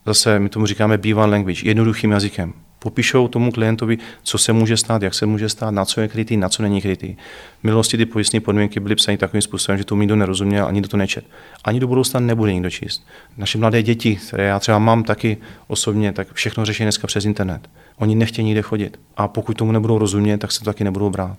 zase 0.07 0.39
my 0.39 0.49
tomu 0.49 0.67
říkáme 0.67 0.97
B1 0.97 1.31
language, 1.31 1.69
jednoduchým 1.69 2.11
jazykem 2.11 2.55
popíšou 2.85 3.29
tomu 3.29 3.53
klientovi, 3.53 3.99
co 4.23 4.39
se 4.39 4.53
může 4.53 4.77
stát, 4.77 5.03
jak 5.03 5.15
se 5.15 5.27
může 5.27 5.49
stát, 5.49 5.71
na 5.71 5.85
co 5.85 6.01
je 6.01 6.09
krytý, 6.09 6.37
na 6.37 6.49
co 6.49 6.63
není 6.63 6.81
krytý. 6.81 7.17
V 7.61 7.65
minulosti 7.65 7.97
ty 7.97 8.07
pojistné 8.07 8.41
podmínky 8.41 8.81
byly 8.81 8.95
psány 8.95 9.19
takovým 9.19 9.43
způsobem, 9.43 9.79
že 9.79 9.85
to 9.85 9.97
nikdo 9.97 10.17
nerozuměl, 10.17 10.67
ani 10.67 10.81
do 10.81 10.89
to 10.89 10.97
nečet. 10.97 11.25
Ani 11.65 11.81
do 11.81 11.89
budoucna 11.89 12.21
nebude 12.21 12.53
nikdo 12.53 12.71
číst. 12.71 13.07
Naše 13.37 13.59
mladé 13.59 13.83
děti, 13.83 14.17
které 14.17 14.45
já 14.45 14.61
třeba 14.61 14.79
mám 14.79 15.03
taky 15.03 15.37
osobně, 15.67 16.13
tak 16.13 16.33
všechno 16.33 16.65
řeší 16.65 16.83
dneska 16.83 17.07
přes 17.07 17.25
internet. 17.25 17.71
Oni 17.97 18.15
nechtějí 18.15 18.47
nikde 18.47 18.63
chodit. 18.63 19.01
A 19.17 19.29
pokud 19.29 19.57
tomu 19.57 19.73
nebudou 19.73 19.99
rozumět, 19.99 20.39
tak 20.39 20.53
se 20.53 20.59
to 20.59 20.65
taky 20.65 20.85
nebudou 20.85 21.11
brát. 21.11 21.39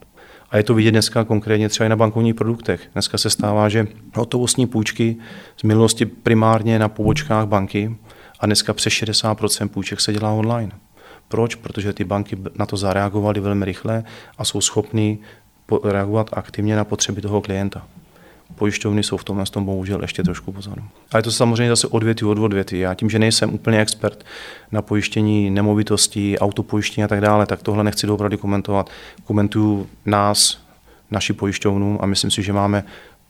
A 0.49 0.57
je 0.57 0.63
to 0.63 0.73
vidět 0.73 0.91
dneska 0.91 1.23
konkrétně 1.23 1.69
třeba 1.69 1.85
i 1.85 1.89
na 1.89 1.95
bankovních 1.95 2.35
produktech. 2.35 2.89
Dneska 2.93 3.17
se 3.17 3.29
stává, 3.29 3.69
že 3.69 3.87
hotovostní 4.15 4.67
půjčky 4.67 5.17
z 5.57 5.63
minulosti 5.63 6.05
primárně 6.05 6.79
na 6.79 6.89
pobočkách 6.89 7.47
banky 7.47 7.95
a 8.39 8.45
dneska 8.45 8.73
přes 8.73 8.93
60% 8.93 9.67
půjček 9.67 10.01
se 10.01 10.13
dělá 10.13 10.31
online. 10.31 10.71
Proč? 11.27 11.55
Protože 11.55 11.93
ty 11.93 12.03
banky 12.03 12.37
na 12.55 12.65
to 12.65 12.77
zareagovaly 12.77 13.39
velmi 13.39 13.65
rychle 13.65 14.03
a 14.37 14.45
jsou 14.45 14.61
schopny 14.61 15.17
reagovat 15.83 16.29
aktivně 16.33 16.75
na 16.75 16.83
potřeby 16.83 17.21
toho 17.21 17.41
klienta. 17.41 17.87
Pojišťovny 18.55 19.03
jsou 19.03 19.17
v 19.17 19.23
tomhle 19.23 19.45
tom 19.45 19.65
bohužel 19.65 20.01
ještě 20.01 20.23
trošku 20.23 20.51
pozadu. 20.51 20.81
A 21.11 21.17
je 21.17 21.23
to 21.23 21.31
samozřejmě 21.31 21.69
zase 21.69 21.87
odvěty 21.87 22.25
od 22.25 22.37
odvěty. 22.37 22.79
Já 22.79 22.93
tím, 22.93 23.09
že 23.09 23.19
nejsem 23.19 23.53
úplně 23.53 23.79
expert 23.79 24.25
na 24.71 24.81
pojištění 24.81 25.49
nemovitostí, 25.49 26.39
autopojištění 26.39 27.05
a 27.05 27.07
tak 27.07 27.21
dále, 27.21 27.45
tak 27.45 27.63
tohle 27.63 27.83
nechci 27.83 28.07
doopravdy 28.07 28.37
komentovat. 28.37 28.89
Komentuju 29.23 29.87
nás, 30.05 30.65
naši 31.11 31.33
pojišťovnu 31.33 32.03
a 32.03 32.05
myslím 32.05 32.31
si, 32.31 32.43
že 32.43 32.53
máme 32.53 32.83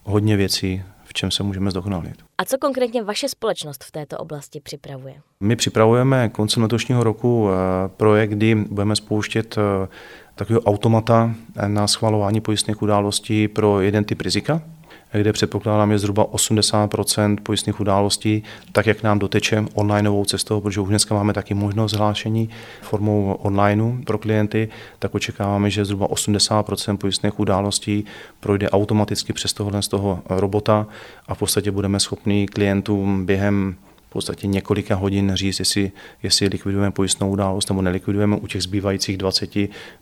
hodně 0.04 0.36
věcí, 0.36 0.82
v 1.04 1.14
čem 1.14 1.30
se 1.30 1.42
můžeme 1.42 1.70
zdokonalit. 1.70 2.16
A 2.38 2.44
co 2.44 2.58
konkrétně 2.58 3.02
vaše 3.02 3.28
společnost 3.28 3.84
v 3.84 3.90
této 3.90 4.18
oblasti 4.18 4.60
připravuje? 4.60 5.14
My 5.40 5.56
připravujeme 5.56 6.28
koncem 6.28 6.62
letošního 6.62 7.04
roku 7.04 7.48
eh, 7.48 7.88
projekt, 7.88 8.30
kdy 8.30 8.54
budeme 8.54 8.96
spouštět 8.96 9.58
eh, 9.58 9.88
takového 10.34 10.60
automata 10.60 11.34
na 11.66 11.86
schvalování 11.86 12.40
pojistných 12.40 12.82
událostí 12.82 13.48
pro 13.48 13.80
jeden 13.80 14.04
typ 14.04 14.20
rizika 14.20 14.62
kde 15.12 15.32
předpokládám 15.32 15.92
je 15.92 15.98
zhruba 15.98 16.24
80% 16.24 17.36
pojistných 17.42 17.80
událostí, 17.80 18.42
tak 18.72 18.86
jak 18.86 19.02
nám 19.02 19.18
doteče 19.18 19.64
onlineovou 19.74 20.24
cestou, 20.24 20.60
protože 20.60 20.80
už 20.80 20.88
dneska 20.88 21.14
máme 21.14 21.32
taky 21.32 21.54
možnost 21.54 21.92
hlášení 21.92 22.50
formou 22.82 23.36
online 23.42 24.02
pro 24.04 24.18
klienty, 24.18 24.68
tak 24.98 25.14
očekáváme, 25.14 25.70
že 25.70 25.84
zhruba 25.84 26.06
80% 26.06 26.96
pojistných 26.96 27.40
událostí 27.40 28.04
projde 28.40 28.70
automaticky 28.70 29.32
přes 29.32 29.52
tohle 29.52 29.82
z 29.82 29.88
toho 29.88 30.22
robota 30.28 30.86
a 31.28 31.34
v 31.34 31.38
podstatě 31.38 31.70
budeme 31.70 32.00
schopni 32.00 32.46
klientům 32.46 33.26
během 33.26 33.76
podstatě 34.16 34.46
několika 34.46 34.94
hodin 34.94 35.32
říct, 35.34 35.58
jestli, 35.58 35.92
jestli 36.22 36.48
likvidujeme 36.48 36.90
pojistnou 36.90 37.30
událost 37.30 37.68
nebo 37.68 37.82
nelikvidujeme. 37.82 38.36
U 38.36 38.46
těch 38.46 38.62
zbývajících 38.62 39.16
20 39.16 39.50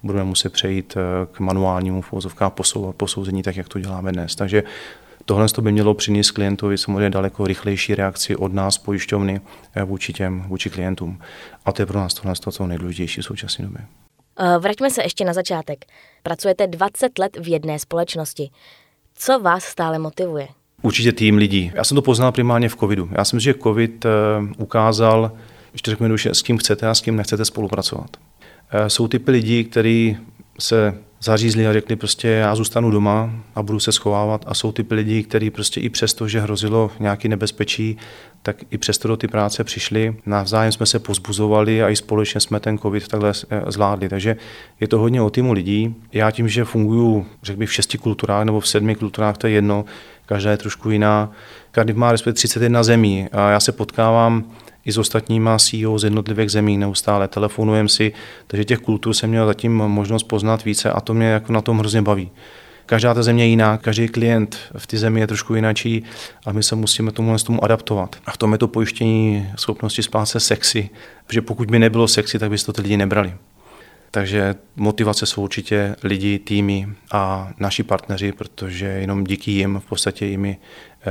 budeme 0.03 0.25
muset 0.25 0.53
přejít 0.53 0.95
eh, 0.97 1.27
k 1.33 1.41
manuálnímu 1.41 2.03
v 2.03 2.13
posouzení, 2.97 3.43
tak 3.43 3.57
jak 3.57 3.69
to 3.69 3.79
děláme 3.79 4.13
dnes. 4.13 4.37
Takže 4.37 4.63
Tohle 5.27 5.47
by 5.61 5.73
mělo 5.73 5.95
přinést 5.95 6.31
klientovi 6.31 6.79
samozřejmě 6.79 7.11
daleko 7.11 7.47
rychlejší 7.47 7.95
reakci 7.95 8.37
od 8.37 8.53
nás, 8.53 8.79
pojišťovny, 8.79 9.41
eh, 9.75 9.85
vůči 9.85 10.13
těm, 10.13 10.43
vůči 10.43 10.71
klientům. 10.71 11.21
A 11.65 11.73
to 11.73 11.83
je 11.83 11.87
pro 11.87 11.99
nás 11.99 12.15
tohle 12.15 12.35
to, 12.35 12.53
co 12.53 12.67
nejdůležitější 12.67 13.21
v 13.21 13.25
současné 13.25 13.65
době. 13.65 13.81
Eh, 14.39 14.59
vraťme 14.59 14.91
se 14.91 15.03
ještě 15.03 15.25
na 15.25 15.33
začátek. 15.33 15.85
Pracujete 16.23 16.67
20 16.67 17.19
let 17.19 17.37
v 17.41 17.49
jedné 17.49 17.79
společnosti. 17.79 18.51
Co 19.15 19.41
vás 19.41 19.65
stále 19.65 19.99
motivuje? 19.99 20.49
Určitě 20.85 21.13
tým 21.13 21.37
lidí. 21.37 21.73
Já 21.75 21.85
jsem 21.85 21.95
to 21.95 22.03
poznal 22.03 22.33
primárně 22.33 22.69
v 22.69 22.77
covidu. 22.77 23.09
Já 23.13 23.25
si 23.25 23.37
myslím, 23.37 23.53
že 23.53 23.59
covid 23.63 24.05
eh, 24.05 24.09
ukázal, 24.59 25.33
že 25.75 25.91
řeknu 25.91 26.17
s 26.19 26.43
kým 26.43 26.59
chcete 26.59 26.89
a 26.89 26.95
s 26.95 27.01
kým 27.01 27.17
nechcete 27.17 27.45
spolupracovat. 27.45 28.17
Eh, 28.71 28.91
jsou 28.91 29.09
typy 29.09 29.31
lidí, 29.31 29.65
kteří 29.65 30.17
se 30.61 30.95
zařízli 31.25 31.67
a 31.67 31.73
řekli 31.73 31.97
prostě 31.97 32.29
já 32.29 32.55
zůstanu 32.55 32.91
doma 32.91 33.31
a 33.55 33.63
budu 33.63 33.81
se 33.81 33.93
schovávat 33.93 34.45
a 34.47 34.55
jsou 34.55 34.73
typy 34.73 34.95
lidí, 34.95 35.23
kteří 35.23 35.51
prostě 35.51 35.81
i 35.81 35.89
přesto, 35.89 36.29
že 36.29 36.41
hrozilo 36.41 36.91
nějaké 37.01 37.29
nebezpečí, 37.29 37.97
tak 38.43 38.57
i 38.71 38.79
přesto 38.79 39.09
do 39.09 39.17
ty 39.17 39.29
práce 39.29 39.65
přišli. 39.65 40.17
Navzájem 40.27 40.73
jsme 40.73 40.87
se 40.87 40.99
pozbuzovali 40.99 41.83
a 41.83 41.89
i 41.89 41.97
společně 41.97 42.41
jsme 42.41 42.61
ten 42.61 42.79
covid 42.79 43.09
takhle 43.09 43.33
eh, 43.51 43.63
zvládli. 43.67 44.09
Takže 44.09 44.37
je 44.81 44.89
to 44.89 44.99
hodně 44.99 45.23
o 45.23 45.31
týmu 45.31 45.53
lidí. 45.53 45.95
Já 46.13 46.31
tím, 46.31 46.49
že 46.49 46.65
funguji, 46.65 47.27
řekl 47.43 47.59
bych, 47.59 47.69
v 47.69 47.73
šesti 47.73 47.99
kulturách 47.99 48.45
nebo 48.45 48.61
v 48.61 48.69
sedmi 48.69 48.95
kulturách, 48.95 49.39
to 49.39 49.47
je 49.47 49.53
jedno, 49.53 49.85
každá 50.27 50.51
je 50.51 50.57
trošku 50.57 50.91
jiná. 50.91 51.33
Cardiff 51.75 51.99
má 51.99 52.13
respektive 52.13 52.35
31 52.35 52.83
zemí 52.83 53.29
a 53.33 53.51
já 53.51 53.61
se 53.61 53.73
potkávám 53.73 54.45
i 54.85 54.93
s 54.93 54.99
ostatníma 54.99 55.59
CEO 55.59 55.99
z 55.99 56.05
jednotlivých 56.05 56.51
zemí 56.51 56.79
neustále, 56.79 57.29
telefonujeme 57.29 57.89
si, 57.89 58.13
takže 58.47 58.65
těch 58.65 58.79
kultur 58.79 59.15
jsem 59.15 59.31
měl 59.31 59.47
zatím 59.47 59.73
možnost 59.73 60.23
poznat 60.23 60.65
více 60.65 60.91
a 60.91 61.01
to 61.01 61.15
mě 61.15 61.27
jako 61.27 61.53
na 61.53 61.61
tom 61.61 61.79
hrozně 61.79 62.03
baví. 62.03 62.31
Každá 62.87 63.15
ta 63.15 63.23
země 63.23 63.45
je 63.45 63.49
jiná, 63.49 63.77
každý 63.77 64.09
klient 64.09 64.59
v 64.79 64.87
té 64.87 64.99
zemi 64.99 65.21
je 65.21 65.27
trošku 65.27 65.55
jináčí 65.55 66.05
a 66.47 66.53
my 66.53 66.63
se 66.63 66.77
musíme 66.77 67.13
tomu, 67.13 67.37
tomu 67.39 67.65
adaptovat. 67.65 68.17
A 68.27 68.31
v 68.31 68.37
tom 68.37 68.53
je 68.53 68.59
to 68.59 68.69
pojištění 68.69 69.49
schopnosti 69.57 70.03
spát 70.03 70.27
se 70.27 70.41
sexy, 70.41 70.91
protože 71.27 71.43
pokud 71.43 71.71
by 71.71 71.79
nebylo 71.79 72.09
sexy, 72.09 72.39
tak 72.39 72.51
byste 72.51 72.67
to 72.67 72.73
ty 72.73 72.83
lidi 72.83 72.97
nebrali. 72.97 73.35
Takže 74.11 74.55
motivace 74.77 75.27
jsou 75.27 75.43
určitě 75.43 75.97
lidi, 76.03 76.39
týmy 76.39 76.89
a 77.13 77.53
naši 77.59 77.83
partneři, 77.83 78.33
protože 78.33 78.87
jenom 78.87 79.25
díky 79.25 79.51
jim 79.51 79.81
v 79.85 79.89
podstatě 79.89 80.29
i 80.29 80.37
my, 80.37 80.59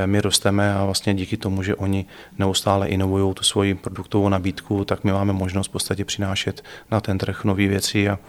my 0.06 0.22
rosteme 0.22 0.74
a 0.74 0.86
vlastně 0.86 1.14
díky 1.14 1.38
tomu, 1.38 1.64
že 1.64 1.76
oni 1.76 2.06
neustále 2.38 2.88
inovují 2.88 3.34
tu 3.34 3.44
svoji 3.44 3.76
produktovou 3.76 4.30
nabídku, 4.30 4.86
tak 4.86 5.04
my 5.04 5.12
máme 5.12 5.34
možnost 5.34 5.68
v 5.68 5.72
podstatě 5.72 6.06
přinášet 6.06 6.64
na 6.92 7.02
ten 7.02 7.18
trh 7.18 7.44
nové 7.44 7.68
věci 7.68 8.10
a, 8.10 8.20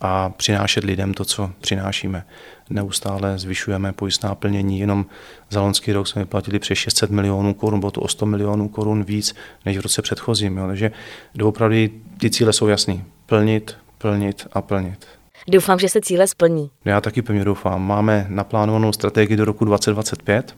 a 0.00 0.30
přinášet 0.30 0.84
lidem 0.84 1.14
to, 1.14 1.24
co 1.24 1.50
přinášíme. 1.60 2.24
Neustále 2.70 3.38
zvyšujeme 3.38 3.92
pojistná 3.92 4.34
plnění, 4.34 4.80
jenom 4.80 5.06
za 5.50 5.60
loňský 5.60 5.92
rok 5.92 6.08
jsme 6.08 6.22
vyplatili 6.22 6.58
přes 6.58 6.78
600 6.78 7.10
milionů 7.10 7.54
korun, 7.54 7.80
bylo 7.80 7.90
to 7.90 8.00
o 8.00 8.08
100 8.08 8.26
milionů 8.26 8.68
korun 8.68 9.04
víc 9.04 9.34
než 9.64 9.78
v 9.78 9.80
roce 9.80 10.02
předchozím. 10.02 10.56
Jo. 10.56 10.66
Takže 10.66 10.90
doopravdy 11.34 11.90
ty 12.18 12.30
cíle 12.30 12.52
jsou 12.52 12.68
jasný. 12.68 13.04
Plnit, 13.26 13.76
plnit 13.98 14.46
a 14.52 14.62
plnit. 14.62 15.06
Doufám, 15.48 15.78
že 15.78 15.88
se 15.88 16.00
cíle 16.00 16.26
splní. 16.26 16.70
Já 16.84 17.00
taky 17.00 17.22
pevně 17.22 17.44
doufám. 17.44 17.86
Máme 17.86 18.26
naplánovanou 18.28 18.92
strategii 18.92 19.36
do 19.36 19.44
roku 19.44 19.64
2025 19.64 20.56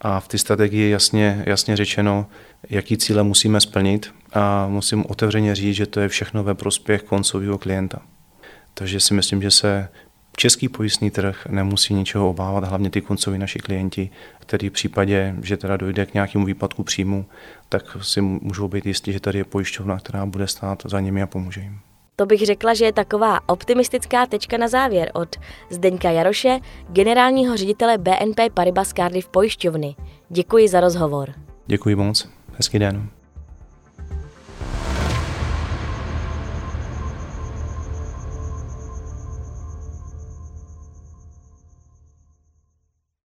a 0.00 0.20
v 0.20 0.28
té 0.28 0.38
strategii 0.38 0.80
je 0.80 0.88
jasně, 0.88 1.42
jasně 1.46 1.76
řečeno, 1.76 2.26
jaký 2.70 2.96
cíle 2.96 3.22
musíme 3.22 3.60
splnit 3.60 4.14
a 4.32 4.68
musím 4.68 5.04
otevřeně 5.08 5.54
říct, 5.54 5.76
že 5.76 5.86
to 5.86 6.00
je 6.00 6.08
všechno 6.08 6.44
ve 6.44 6.54
prospěch 6.54 7.02
koncového 7.02 7.58
klienta. 7.58 8.02
Takže 8.74 9.00
si 9.00 9.14
myslím, 9.14 9.42
že 9.42 9.50
se 9.50 9.88
český 10.36 10.68
pojistný 10.68 11.10
trh 11.10 11.46
nemusí 11.46 11.94
ničeho 11.94 12.30
obávat, 12.30 12.64
hlavně 12.64 12.90
ty 12.90 13.00
koncoví 13.00 13.38
naši 13.38 13.58
klienti, 13.58 14.10
který 14.38 14.68
v 14.68 14.72
případě, 14.72 15.34
že 15.42 15.56
teda 15.56 15.76
dojde 15.76 16.06
k 16.06 16.14
nějakému 16.14 16.44
výpadku 16.44 16.82
příjmu, 16.82 17.26
tak 17.68 17.96
si 18.02 18.20
můžou 18.20 18.68
být 18.68 18.86
jistí, 18.86 19.12
že 19.12 19.20
tady 19.20 19.38
je 19.38 19.44
pojišťovna, 19.44 19.98
která 19.98 20.26
bude 20.26 20.46
stát 20.46 20.82
za 20.84 21.00
nimi 21.00 21.22
a 21.22 21.26
pomůže 21.26 21.60
jim. 21.60 21.80
To 22.18 22.26
bych 22.26 22.46
řekla, 22.46 22.74
že 22.74 22.84
je 22.84 22.92
taková 22.92 23.48
optimistická 23.48 24.26
tečka 24.26 24.58
na 24.58 24.68
závěr 24.68 25.10
od 25.14 25.36
Zdeňka 25.70 26.10
Jaroše, 26.10 26.58
generálního 26.88 27.56
ředitele 27.56 27.98
BNP 27.98 28.40
Paribas 28.54 28.92
Cardiff 28.92 29.28
pojišťovny. 29.28 29.96
Děkuji 30.28 30.68
za 30.68 30.80
rozhovor. 30.80 31.32
Děkuji 31.66 31.96
moc. 31.96 32.28
Hezký 32.52 32.78
den. 32.78 33.08